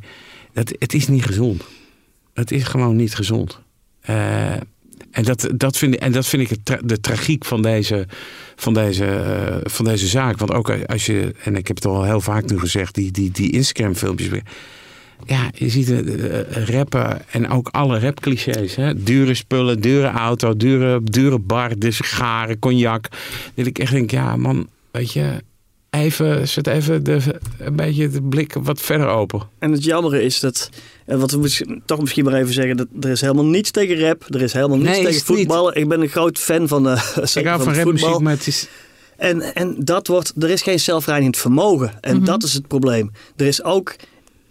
[0.57, 1.63] Dat, het is niet gezond.
[2.35, 3.61] Het is gewoon niet gezond.
[4.01, 4.53] Eh,
[5.11, 8.07] en, dat, dat vind, en dat vind ik het de tragiek van deze,
[8.57, 10.39] van, deze, eh, van deze zaak.
[10.39, 13.31] Want ook als je, en ik heb het al heel vaak nu gezegd, die, die,
[13.31, 14.41] die Instagram-filmpjes.
[15.25, 18.77] Ja, je ziet eh, rappen en ook alle rapclichés.
[18.77, 19.03] Hè?
[19.03, 23.09] Dure spullen, dure auto, dure, dure bar, dus garen, cognac.
[23.55, 25.43] Dat ik echt denk, ja man, weet je,
[25.97, 27.19] even, zet even de,
[27.59, 29.43] een beetje de blik wat verder open.
[29.59, 30.71] En het jammere is dat,
[31.07, 33.99] en wat we misschien- toch misschien maar even zeggen, dat er is helemaal niets tegen
[34.01, 35.39] rap, er is helemaal niets Nee, tegen het niet.
[35.39, 35.75] voetballen.
[35.77, 37.03] Ik ben een groot fan van, eh
[37.35, 38.19] Ik hou van, voetbal.
[38.21, 38.69] maar het is...
[39.17, 41.93] En, en dat wordt, er is geen zelfrijdend vermogen.
[42.01, 42.25] En Mhm.
[42.25, 43.11] dat is het probleem.
[43.37, 43.95] Er is ook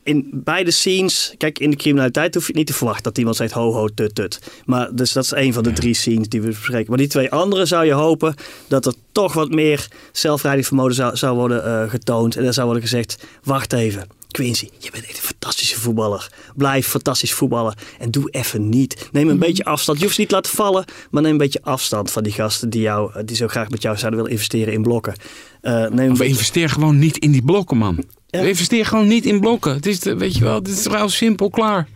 [0.06, 3.52] in beide scenes, kijk, in de criminaliteit hoef je niet te verwachten dat iemand zegt
[3.52, 4.40] ho ho tut tut.
[4.66, 6.90] Maar dus dat is een van de drie scenes die we bespreken.
[6.90, 8.36] Maar die twee andere zou je hopen
[8.68, 12.36] dat er toch wat meer zelfrijdend vermogen zou, zou worden eh, getoond.
[12.36, 14.08] En er zou worden gezegd, wacht even.
[14.32, 16.32] Quincy, je bent echt een fantastische voetballer.
[16.56, 17.76] Blijf fantastisch voetballen.
[18.00, 19.10] En doe even niet.
[19.12, 19.98] Neem een beetje afstand.
[19.98, 20.86] Je hoeft ze niet te laten vallen.
[21.12, 23.98] Maar neem een beetje afstand van die gasten die, jou, die zo graag met jou
[23.98, 25.14] zouden willen investeren in blokken.
[25.62, 28.04] Eh, neem Of beetje- investeer gewoon niet in die blokken, man.
[28.36, 28.42] Ja.
[28.48, 29.74] Investeer gewoon niet in blokken.
[29.74, 31.88] Het is, de- weet je wel, het is wel simpel, klaar.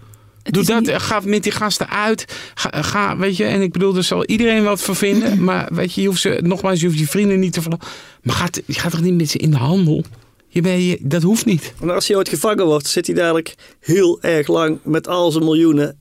[0.43, 2.25] Het Doe dat, niet- ga met die gasten uit.
[2.54, 5.43] Ga, ga, weet je, en ik bedoel, er zal iedereen wat van vinden.
[5.43, 7.88] Maar weet je, je hoeft ze, nogmaals, je hoeft je vrienden niet te verlaten.
[8.23, 10.04] Maar gaat, je gaat toch niet met ze in de handel?
[10.47, 11.73] Je ben, je, dat hoeft niet.
[11.82, 15.43] En als hij ooit gevangen wordt, zit hij dadelijk heel erg lang met al zijn
[15.43, 15.97] miljoenen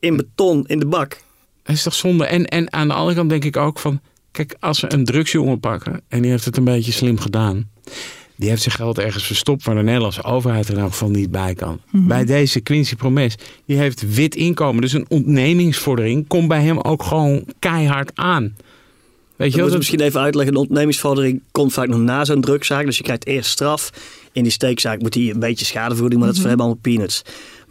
[0.00, 1.20] in beton in de bak.
[1.62, 2.24] Dat is toch zonde?
[2.26, 4.00] En, en aan de andere kant denk ik ook van...
[4.30, 7.70] Kijk, als ze een drugsjongen pakken en die heeft het een beetje slim gedaan...
[8.42, 11.30] die heeft zijn geld ergens verstopt waar de Nederlandse overheid er in elk geval niet
[11.30, 11.80] bij kan.
[11.90, 13.34] Bij deze Quincy Promes,
[13.66, 14.82] die heeft wit inkomen.
[14.82, 18.56] Dus een ontnemingsvordering komt bij hem ook gewoon keihard aan.
[19.36, 19.62] Weet je wel?
[19.62, 20.54] moet Dat, misschien even uitleggen.
[20.54, 22.84] Een ontnemingsvordering komt vaak nog na zo'n drugzaak.
[22.84, 23.90] Dus je krijgt eerst straf.
[24.32, 27.22] In die steekzaak moet hij een beetje schadevergoeding, maar dat is voor hem allemaal peanuts.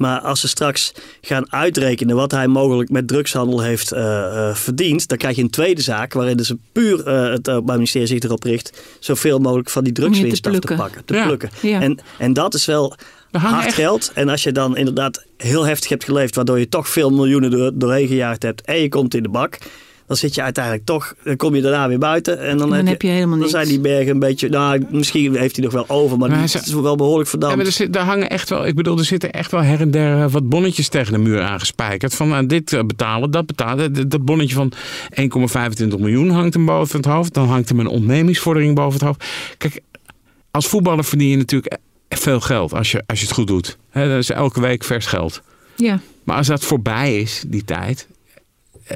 [0.02, 5.18] Maar als ze straks gaan uitrekenen wat hij mogelijk met drugshandel heeft eh, verdiend, dan
[5.18, 8.82] krijg je een tweede zaak waarin dus puur eh, het Openbaar Ministerie zich erop richt
[9.00, 11.06] zoveel mogelijk van die drugswinst af te pakken.
[11.06, 11.26] Te Ja.
[11.26, 11.50] plukken.
[11.62, 11.82] Ja.
[11.82, 12.96] En, en dat is wel
[13.32, 14.12] hard echt- geld.
[14.14, 17.72] En als je dan inderdaad heel heftig hebt geleefd, waardoor je toch veel miljoenen door,
[17.74, 19.58] doorheen gejaagd hebt en je komt in de bak,
[20.12, 23.02] dan zit je uiteindelijk toch, dan kom je daarna weer buiten en dan, Dan heb
[23.02, 26.17] je helemaal dan zijn die bergen een beetje, nou misschien heeft hij nog wel over,
[26.17, 27.56] maar, Maar het is wel behoorlijk Ja, verdampt.
[27.56, 29.91] maar er, zit, daar hangen echt wel, ik bedoel, er zitten echt wel her en
[29.91, 32.15] der eh, wat bonnetjes tegen de muur aangespijkerd.
[32.15, 34.10] Van nou, dit eh, betalen, dat betalen.
[34.10, 34.71] Dat- bonnetje van
[35.10, 37.34] 1,25 miljoen hangt hem boven het hoofd.
[37.34, 39.26] Dan hangt hem een ontnemingsvordering boven het hoofd.
[39.58, 39.80] Kijk,
[40.52, 41.74] als voetballer verdien je natuurlijk
[42.08, 43.78] e- veel geld als je, als je het goed doet.
[43.89, 45.41] Hè, dat is elke week vers geld.
[45.76, 48.08] Ja, Maar als dat voorbij is, die tijd.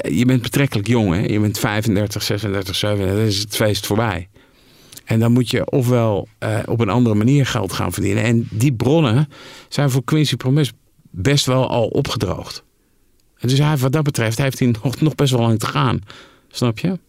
[0.01, 1.19] Eh, Je bent betrekkelijk jong, hè?
[1.19, 3.17] Je bent 35, 36, 37.
[3.17, 4.29] Dan is het feest voorbij.
[5.05, 8.23] En dan moet je ofwel eh, op een andere manier geld gaan verdienen.
[8.23, 9.29] En die bronnen
[9.69, 10.71] zijn voor Quincy Promes
[11.09, 12.63] best wel al opgedroogd.
[13.37, 16.01] En dus hij, wat dat betreft heeft hij nog, nog best wel lang te gaan.
[16.47, 16.99] Snap je?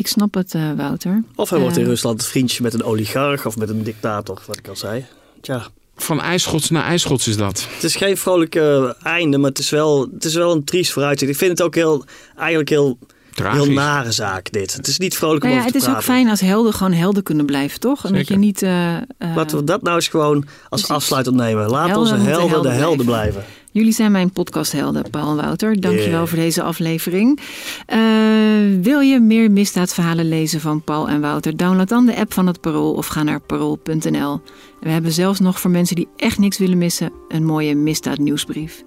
[0.00, 1.22] ik snap het, eh, Wouter.
[1.34, 4.68] of hij wordt in Rusland vriendje met een oligarch of met een dictator, wat ik
[4.68, 5.04] al zei.
[5.40, 5.66] Tja,
[6.02, 7.66] Van ijsschots naar ijsschots is dat.
[7.74, 10.92] het is geen vrolijk eh, einde, maar het is, wel, het is wel een triest
[10.92, 11.32] vooruitzicht.
[11.32, 12.04] Ik vind het ook heel,
[12.36, 12.98] eigenlijk heel,
[13.34, 13.64] Tragisch.
[13.64, 14.72] heel nare zaak dit.
[14.72, 16.92] Het is niet vrolijk om Nou ja, over het is ook fijn als helden gewoon
[16.92, 18.04] helden kunnen blijven, toch?
[18.04, 18.62] En dat je niet...
[18.62, 19.02] eh, eh,
[19.34, 20.36] Laten we dat nou eens gewoon
[20.68, 20.88] als Precies.
[20.90, 21.68] afsluitend nemen.
[21.68, 23.44] Laat Helden onze helden de helden helden blijven.
[23.72, 25.80] Jullie zijn mijn podcasthelden, Paul en Wouter.
[25.80, 26.26] Dankjewel Yeah.
[26.26, 27.38] voor deze aflevering.
[27.86, 27.98] Eh,
[28.82, 31.56] wil je meer misdaadverhalen lezen van Paul en Wouter?
[31.56, 34.40] Download dan de app van het Parool of ga naar parool.nl.
[34.80, 38.82] We hebben zelfs nog voor mensen die echt niks willen missen een mooie misdaadnieuwsbrief.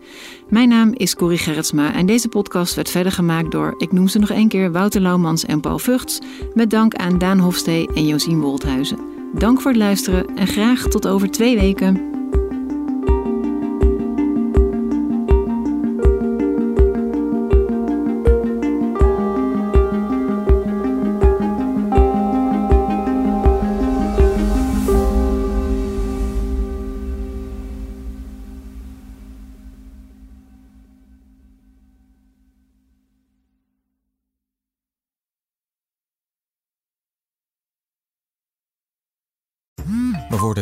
[0.50, 4.20] Mijn naam is Corrie Gerritsma en deze podcast werd verder gemaakt door, ik noem ze
[4.20, 6.20] nog één keer, Wouter Laumans en Paul Vugts.
[6.54, 9.00] Met dank aan Daan Hofstee en Josien Wolthuizen.
[9.34, 12.12] Dank voor het luisteren en graag tot over twee weken.